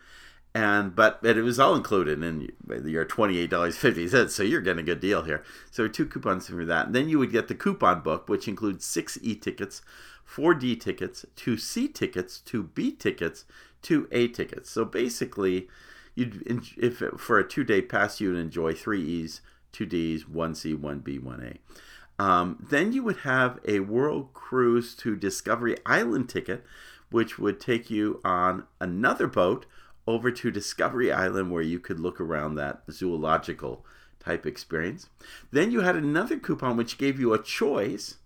And 0.54 0.94
but, 0.94 1.22
but 1.22 1.36
it 1.36 1.42
was 1.42 1.58
all 1.58 1.74
included 1.74 2.22
in 2.22 2.50
your 2.86 3.04
$28.50 3.04 4.30
so 4.30 4.42
you're 4.42 4.60
getting 4.60 4.82
a 4.82 4.86
good 4.86 5.00
deal 5.00 5.22
here. 5.22 5.42
So 5.70 5.88
two 5.88 6.06
coupons 6.06 6.46
for 6.46 6.64
that. 6.64 6.86
And 6.86 6.94
then 6.94 7.08
you 7.08 7.18
would 7.18 7.32
get 7.32 7.48
the 7.48 7.54
coupon 7.54 8.02
book 8.02 8.28
which 8.28 8.46
includes 8.46 8.84
six 8.84 9.18
e-tickets 9.20 9.82
four 10.24 10.54
d 10.54 10.76
tickets 10.76 11.26
two 11.34 11.56
c 11.56 11.88
tickets 11.88 12.38
two 12.38 12.62
b 12.62 12.92
tickets 12.92 13.46
two 13.80 14.06
a 14.12 14.28
tickets. 14.28 14.70
So 14.70 14.84
basically 14.84 15.68
you'd 16.14 16.42
if 16.76 17.02
for 17.18 17.38
a 17.38 17.48
two 17.48 17.64
day 17.64 17.80
pass 17.82 18.20
you'd 18.20 18.36
enjoy 18.36 18.74
three 18.74 19.02
e's 19.02 19.40
two 19.72 19.86
d's 19.86 20.28
one 20.28 20.54
c 20.54 20.74
one 20.74 20.98
b 20.98 21.18
one 21.18 21.42
a 21.42 22.22
um, 22.22 22.64
then 22.70 22.92
you 22.92 23.02
would 23.02 23.18
have 23.18 23.58
a 23.66 23.80
world 23.80 24.32
cruise 24.34 24.94
to 24.94 25.16
discovery 25.16 25.76
island 25.86 26.28
ticket 26.28 26.64
which 27.10 27.38
would 27.38 27.60
take 27.60 27.90
you 27.90 28.20
on 28.24 28.64
another 28.80 29.26
boat 29.26 29.66
over 30.06 30.30
to 30.30 30.50
Discovery 30.50 31.12
Island 31.12 31.52
where 31.52 31.62
you 31.62 31.78
could 31.78 32.00
look 32.00 32.20
around 32.20 32.54
that 32.54 32.82
zoological 32.90 33.84
type 34.18 34.46
experience. 34.46 35.08
Then 35.52 35.70
you 35.70 35.80
had 35.80 35.96
another 35.96 36.38
coupon 36.38 36.76
which 36.76 36.98
gave 36.98 37.20
you 37.20 37.32
a 37.32 37.42
choice 37.42 38.16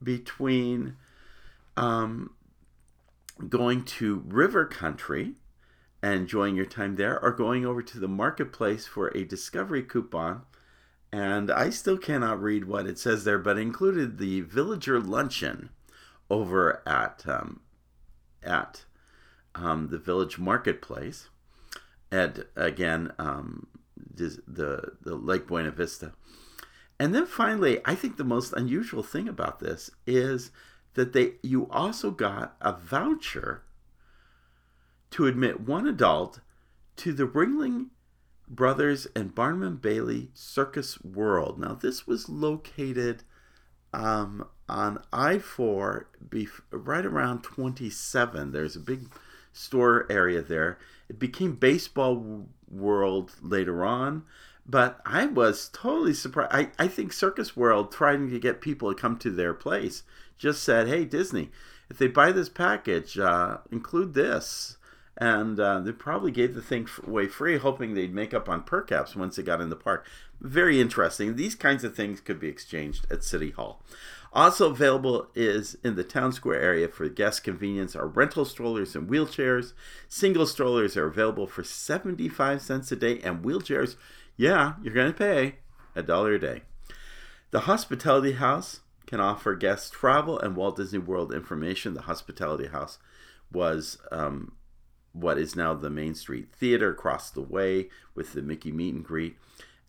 between 0.00 0.96
um, 1.76 2.30
going 3.48 3.84
to 3.84 4.22
River 4.26 4.66
Country 4.66 5.34
and 6.02 6.14
enjoying 6.14 6.56
your 6.56 6.66
time 6.66 6.96
there 6.96 7.22
or 7.22 7.30
going 7.32 7.64
over 7.64 7.82
to 7.82 8.00
the 8.00 8.08
marketplace 8.08 8.86
for 8.86 9.08
a 9.08 9.24
discovery 9.24 9.82
coupon. 9.82 10.42
And 11.12 11.50
I 11.50 11.70
still 11.70 11.98
cannot 11.98 12.42
read 12.42 12.64
what 12.64 12.86
it 12.86 12.98
says 12.98 13.24
there, 13.24 13.38
but 13.38 13.58
included 13.58 14.18
the 14.18 14.40
villager 14.40 14.98
luncheon 14.98 15.68
over 16.30 16.82
at 16.88 17.22
um, 17.26 17.60
at 18.42 18.84
um, 19.54 19.88
the 19.88 19.98
village 19.98 20.38
marketplace, 20.38 21.28
and 22.10 22.46
again 22.56 23.12
um, 23.18 23.66
the 23.96 24.92
the 25.02 25.14
Lake 25.14 25.46
Buena 25.46 25.70
Vista, 25.70 26.12
and 26.98 27.14
then 27.14 27.26
finally, 27.26 27.80
I 27.84 27.94
think 27.94 28.16
the 28.16 28.24
most 28.24 28.54
unusual 28.54 29.02
thing 29.02 29.28
about 29.28 29.60
this 29.60 29.90
is 30.06 30.50
that 30.94 31.12
they 31.12 31.32
you 31.42 31.68
also 31.68 32.10
got 32.10 32.56
a 32.60 32.72
voucher 32.72 33.64
to 35.12 35.26
admit 35.26 35.60
one 35.60 35.86
adult 35.86 36.40
to 36.96 37.12
the 37.12 37.26
Ringling 37.26 37.88
Brothers 38.48 39.06
and 39.14 39.34
Barnum 39.34 39.76
Bailey 39.76 40.30
Circus 40.34 41.02
World. 41.02 41.58
Now, 41.58 41.74
this 41.74 42.06
was 42.06 42.28
located 42.28 43.22
um, 43.92 44.46
on 44.68 45.02
I 45.12 45.38
4 45.38 46.08
right 46.70 47.06
around 47.06 47.42
27. 47.42 48.52
There's 48.52 48.76
a 48.76 48.80
big 48.80 49.08
store 49.52 50.06
area 50.10 50.42
there. 50.42 50.78
It 51.08 51.18
became 51.18 51.56
Baseball 51.56 52.46
World 52.70 53.32
later 53.42 53.84
on, 53.84 54.24
but 54.64 55.00
I 55.04 55.26
was 55.26 55.68
totally 55.72 56.14
surprised. 56.14 56.52
I, 56.52 56.70
I 56.78 56.88
think 56.88 57.12
Circus 57.12 57.56
World, 57.56 57.92
trying 57.92 58.30
to 58.30 58.40
get 58.40 58.60
people 58.60 58.92
to 58.92 59.00
come 59.00 59.18
to 59.18 59.30
their 59.30 59.52
place, 59.54 60.04
just 60.38 60.62
said, 60.62 60.88
hey, 60.88 61.04
Disney, 61.04 61.50
if 61.90 61.98
they 61.98 62.06
buy 62.06 62.32
this 62.32 62.48
package, 62.48 63.18
uh, 63.18 63.58
include 63.70 64.14
this. 64.14 64.78
And 65.18 65.60
uh, 65.60 65.80
they 65.80 65.92
probably 65.92 66.30
gave 66.30 66.54
the 66.54 66.62
thing 66.62 66.88
away 67.06 67.26
free, 67.26 67.58
hoping 67.58 67.94
they'd 67.94 68.14
make 68.14 68.32
up 68.32 68.48
on 68.48 68.62
per 68.62 68.82
caps 68.82 69.14
once 69.14 69.36
they 69.36 69.42
got 69.42 69.60
in 69.60 69.68
the 69.68 69.76
park. 69.76 70.06
Very 70.40 70.80
interesting. 70.80 71.36
These 71.36 71.54
kinds 71.54 71.84
of 71.84 71.94
things 71.94 72.20
could 72.20 72.40
be 72.40 72.48
exchanged 72.48 73.06
at 73.10 73.22
City 73.22 73.50
Hall. 73.50 73.82
Also 74.32 74.70
available 74.70 75.28
is 75.34 75.76
in 75.84 75.94
the 75.94 76.04
town 76.04 76.32
square 76.32 76.60
area 76.60 76.88
for 76.88 77.06
guest 77.10 77.44
convenience 77.44 77.94
are 77.94 78.06
rental 78.06 78.46
strollers 78.46 78.96
and 78.96 79.08
wheelchairs. 79.08 79.74
Single 80.08 80.46
strollers 80.46 80.96
are 80.96 81.06
available 81.06 81.46
for 81.46 81.62
75 81.62 82.62
cents 82.62 82.90
a 82.90 82.96
day, 82.96 83.20
and 83.20 83.44
wheelchairs, 83.44 83.96
yeah, 84.36 84.74
you're 84.82 84.94
going 84.94 85.12
to 85.12 85.18
pay 85.18 85.56
a 85.94 86.02
dollar 86.02 86.32
a 86.32 86.40
day. 86.40 86.62
The 87.50 87.60
Hospitality 87.60 88.32
House 88.32 88.80
can 89.06 89.20
offer 89.20 89.54
guests 89.54 89.90
travel 89.90 90.38
and 90.38 90.56
Walt 90.56 90.76
Disney 90.76 90.98
World 90.98 91.34
information. 91.34 91.92
The 91.92 92.02
Hospitality 92.02 92.68
House 92.68 92.98
was 93.52 93.98
um, 94.10 94.52
what 95.12 95.38
is 95.38 95.56
now 95.56 95.74
the 95.74 95.90
Main 95.90 96.14
Street 96.14 96.48
Theater 96.52 96.90
across 96.90 97.30
the 97.30 97.42
way 97.42 97.88
with 98.14 98.32
the 98.32 98.42
Mickey 98.42 98.72
meet 98.72 98.94
and 98.94 99.04
greet 99.04 99.36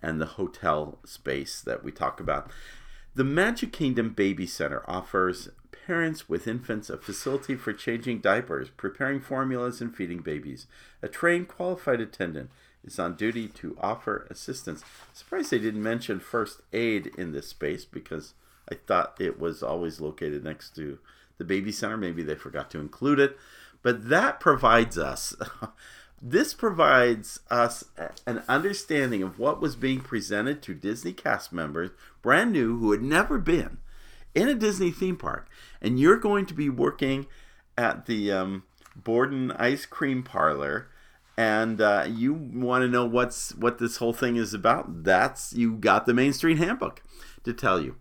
and 0.01 0.19
the 0.19 0.25
hotel 0.25 0.99
space 1.05 1.62
that 1.62 1.83
we 1.83 1.91
talk 1.91 2.19
about. 2.19 2.51
The 3.15 3.23
Magic 3.23 3.71
Kingdom 3.71 4.09
Baby 4.09 4.47
Center 4.47 4.83
offers 4.88 5.49
parents 5.86 6.27
with 6.27 6.47
infants 6.47 6.89
a 6.89 6.97
facility 6.97 7.55
for 7.55 7.73
changing 7.73 8.19
diapers, 8.19 8.69
preparing 8.69 9.19
formulas, 9.19 9.81
and 9.81 9.95
feeding 9.95 10.19
babies. 10.19 10.67
A 11.01 11.07
trained, 11.07 11.47
qualified 11.47 12.01
attendant 12.01 12.49
is 12.83 12.99
on 12.99 13.15
duty 13.15 13.47
to 13.47 13.77
offer 13.79 14.27
assistance. 14.29 14.83
Surprised 15.13 15.51
they 15.51 15.59
didn't 15.59 15.83
mention 15.83 16.19
first 16.19 16.62
aid 16.71 17.12
in 17.17 17.31
this 17.31 17.47
space 17.47 17.86
because 17.86 18.33
I 18.69 18.75
thought 18.75 19.19
it 19.19 19.39
was 19.39 19.62
always 19.62 20.01
located 20.01 20.43
next 20.43 20.75
to 20.75 20.99
the 21.38 21.45
baby 21.45 21.71
center. 21.71 21.97
Maybe 21.97 22.23
they 22.23 22.36
forgot 22.36 22.69
to 22.71 22.79
include 22.79 23.19
it. 23.19 23.38
But 23.84 24.10
that 24.10 24.39
provides 24.39 24.98
us 24.98 25.36
This 26.26 26.54
provides 26.54 27.41
us 27.52 27.84
an 28.26 28.43
understanding 28.48 29.22
of 29.22 29.38
what 29.38 29.60
was 29.60 29.76
being 29.76 30.00
presented 30.00 30.62
to 30.62 30.74
Disney 30.74 31.12
cast 31.12 31.52
members, 31.52 31.89
brand 32.22 32.54
new, 32.54 32.80
who 32.80 32.93
had 32.93 33.02
never 33.02 33.38
been 33.38 33.80
in 34.34 34.48
a 34.48 34.56
Disney 34.56 34.89
theme 34.89 35.17
park. 35.17 35.50
And 35.82 36.00
you're 36.00 36.17
going 36.17 36.46
to 36.46 36.54
be 36.54 36.69
working 36.69 37.28
at 37.78 38.06
the 38.06 38.32
um, 38.32 38.63
Borden 38.96 39.52
Ice 39.52 39.86
Cream 39.86 40.24
Parlor 40.24 40.88
and 41.36 41.82
uh, 41.82 42.06
you 42.08 42.34
want 42.34 42.84
to 42.84 42.88
know 42.88 43.06
what's 43.06 43.56
what 43.56 43.80
this 43.80 43.98
whole 43.98 44.13
thing 44.13 44.36
is 44.36 44.54
about, 44.54 45.04
that's 45.04 45.52
you 45.52 45.74
got 45.74 46.06
the 46.06 46.13
Main 46.13 46.32
Street 46.32 46.60
Handbook 46.60 47.02
to 47.43 47.54
tell 47.54 47.82
you. 47.82 47.96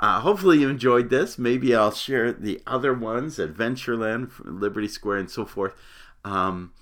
Uh, 0.00 0.20
hopefully 0.20 0.58
you 0.58 0.68
enjoyed 0.68 1.10
this. 1.10 1.38
Maybe 1.38 1.74
I'll 1.74 1.92
share 1.92 2.32
the 2.32 2.62
other 2.66 2.94
ones, 2.94 3.36
Adventureland, 3.36 4.30
Liberty 4.44 4.88
Square, 4.88 5.18
and 5.18 5.30
so 5.30 5.44
forth. 5.44 5.74
Um, 6.24 6.72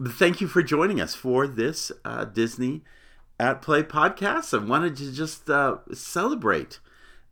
thank 0.00 0.40
you 0.40 0.46
for 0.46 0.62
joining 0.62 1.00
us 1.00 1.16
for 1.16 1.48
this 1.48 1.90
uh, 2.04 2.24
Disney 2.24 2.84
at 3.38 3.62
Play 3.62 3.82
podcast. 3.82 4.56
I 4.56 4.64
wanted 4.64 4.96
to 4.96 5.12
just 5.12 5.50
uh, 5.50 5.78
celebrate 5.92 6.78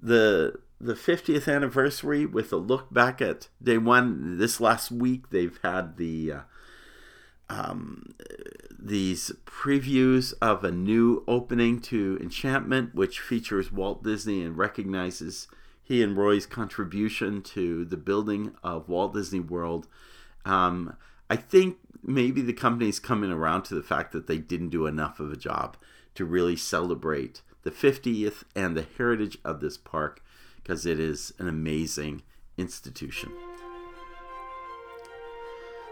the 0.00 0.58
the 0.78 0.94
50th 0.94 1.50
anniversary 1.50 2.26
with 2.26 2.52
a 2.52 2.56
look 2.56 2.92
back 2.92 3.22
at 3.22 3.48
day 3.62 3.78
one. 3.78 4.38
This 4.38 4.60
last 4.60 4.90
week, 4.90 5.30
they've 5.30 5.58
had 5.62 5.96
the 5.96 6.32
uh, 6.32 6.40
um, 7.48 8.14
these 8.78 9.32
previews 9.44 10.34
of 10.40 10.64
a 10.64 10.70
new 10.70 11.24
opening 11.26 11.80
to 11.80 12.18
Enchantment, 12.20 12.94
which 12.94 13.20
features 13.20 13.72
Walt 13.72 14.02
Disney 14.02 14.42
and 14.42 14.56
recognizes 14.56 15.48
he 15.82 16.02
and 16.02 16.16
Roy's 16.16 16.46
contribution 16.46 17.42
to 17.42 17.84
the 17.84 17.96
building 17.96 18.54
of 18.62 18.88
Walt 18.88 19.14
Disney 19.14 19.40
World. 19.40 19.86
Um, 20.44 20.96
I 21.30 21.36
think 21.36 21.78
maybe 22.02 22.40
the 22.40 22.52
company's 22.52 22.98
coming 22.98 23.30
around 23.30 23.62
to 23.64 23.74
the 23.74 23.82
fact 23.82 24.12
that 24.12 24.26
they 24.26 24.38
didn't 24.38 24.70
do 24.70 24.86
enough 24.86 25.20
of 25.20 25.32
a 25.32 25.36
job 25.36 25.76
to 26.14 26.24
really 26.24 26.56
celebrate 26.56 27.42
the 27.62 27.70
50th 27.70 28.44
and 28.54 28.76
the 28.76 28.86
heritage 28.96 29.38
of 29.44 29.60
this 29.60 29.76
park 29.76 30.22
because 30.56 30.86
it 30.86 30.98
is 30.98 31.32
an 31.38 31.48
amazing 31.48 32.22
institution. 32.56 33.30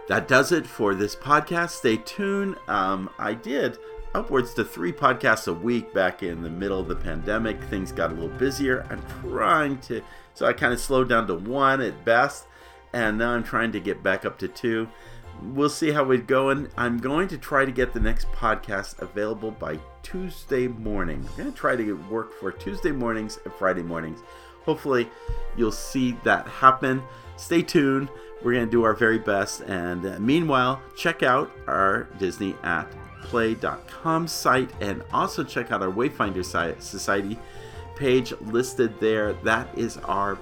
That 0.08 0.28
does 0.28 0.52
it 0.52 0.66
for 0.66 0.94
this 0.94 1.16
podcast. 1.16 1.70
Stay 1.70 1.96
tuned. 1.96 2.56
Um, 2.68 3.10
I 3.18 3.34
did 3.34 3.78
upwards 4.14 4.54
to 4.54 4.64
three 4.64 4.92
podcasts 4.92 5.48
a 5.48 5.52
week 5.52 5.92
back 5.94 6.22
in 6.22 6.42
the 6.42 6.50
middle 6.50 6.78
of 6.78 6.88
the 6.88 6.96
pandemic. 6.96 7.62
Things 7.64 7.90
got 7.90 8.10
a 8.10 8.14
little 8.14 8.36
busier. 8.36 8.86
I'm 8.90 9.02
trying 9.22 9.78
to, 9.82 10.02
so 10.34 10.46
I 10.46 10.52
kind 10.52 10.72
of 10.72 10.80
slowed 10.80 11.08
down 11.08 11.26
to 11.28 11.34
one 11.34 11.80
at 11.80 12.04
best, 12.04 12.46
and 12.92 13.18
now 13.18 13.30
I'm 13.30 13.44
trying 13.44 13.72
to 13.72 13.80
get 13.80 14.02
back 14.02 14.24
up 14.24 14.38
to 14.38 14.48
two 14.48 14.88
we'll 15.42 15.68
see 15.68 15.90
how 15.90 16.04
we're 16.04 16.18
going. 16.18 16.68
I'm 16.76 16.98
going 16.98 17.28
to 17.28 17.38
try 17.38 17.64
to 17.64 17.72
get 17.72 17.92
the 17.92 18.00
next 18.00 18.30
podcast 18.32 19.00
available 19.00 19.50
by 19.50 19.78
Tuesday 20.02 20.68
morning. 20.68 21.26
I'm 21.28 21.36
going 21.36 21.52
to 21.52 21.58
try 21.58 21.76
to 21.76 21.92
work 22.10 22.38
for 22.38 22.52
Tuesday 22.52 22.92
mornings 22.92 23.38
and 23.44 23.52
Friday 23.54 23.82
mornings. 23.82 24.20
Hopefully, 24.64 25.10
you'll 25.56 25.72
see 25.72 26.12
that 26.24 26.46
happen. 26.46 27.02
Stay 27.36 27.62
tuned. 27.62 28.08
We're 28.44 28.52
going 28.52 28.66
to 28.66 28.70
do 28.70 28.84
our 28.84 28.94
very 28.94 29.18
best. 29.18 29.62
And 29.62 30.06
uh, 30.06 30.18
meanwhile, 30.20 30.80
check 30.96 31.24
out 31.24 31.50
our 31.66 32.04
Disney 32.18 32.54
at 32.62 32.86
wayfinderplay.com 33.24 34.28
site 34.28 34.70
and 34.80 35.02
also 35.12 35.44
check 35.44 35.72
out 35.72 35.82
our 35.82 35.90
Wayfinder 35.90 36.44
Society 36.80 37.38
page 37.96 38.32
listed 38.42 38.98
there. 39.00 39.32
That 39.44 39.76
is 39.76 39.98
our 39.98 40.38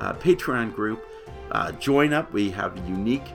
uh, 0.00 0.14
Patreon 0.14 0.74
group. 0.74 1.04
Uh, 1.50 1.72
join 1.72 2.12
up. 2.12 2.32
We 2.32 2.50
have 2.50 2.76
unique 2.88 3.26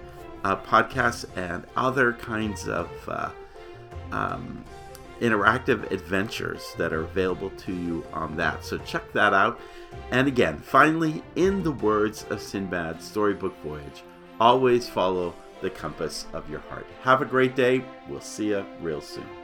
uh, 0.44 0.58
podcasts 0.58 1.26
and 1.36 1.66
other 1.76 2.14
kinds 2.14 2.68
of 2.68 2.90
uh, 3.08 3.30
um, 4.12 4.64
interactive 5.22 5.90
adventures 5.92 6.74
that 6.78 6.92
are 6.94 7.02
available 7.02 7.50
to 7.52 7.74
you 7.74 8.06
on 8.14 8.36
that. 8.38 8.64
So 8.64 8.78
check 8.80 9.12
that 9.14 9.34
out. 9.34 9.60
And 10.12 10.28
again, 10.28 10.60
finally, 10.60 11.24
in 11.36 11.64
the 11.64 11.72
words 11.72 12.26
of 12.30 12.40
Sinbad's 12.40 13.06
storybook 13.06 13.56
voyage, 13.64 14.04
always 14.40 14.88
follow 14.88 15.34
the 15.62 15.70
compass 15.70 16.26
of 16.34 16.50
your 16.50 16.60
heart. 16.62 16.86
Have 17.02 17.22
a 17.22 17.26
great 17.26 17.56
day. 17.56 17.84
We'll 18.08 18.22
see 18.22 18.50
you 18.50 18.66
real 18.82 19.02
soon. 19.02 19.43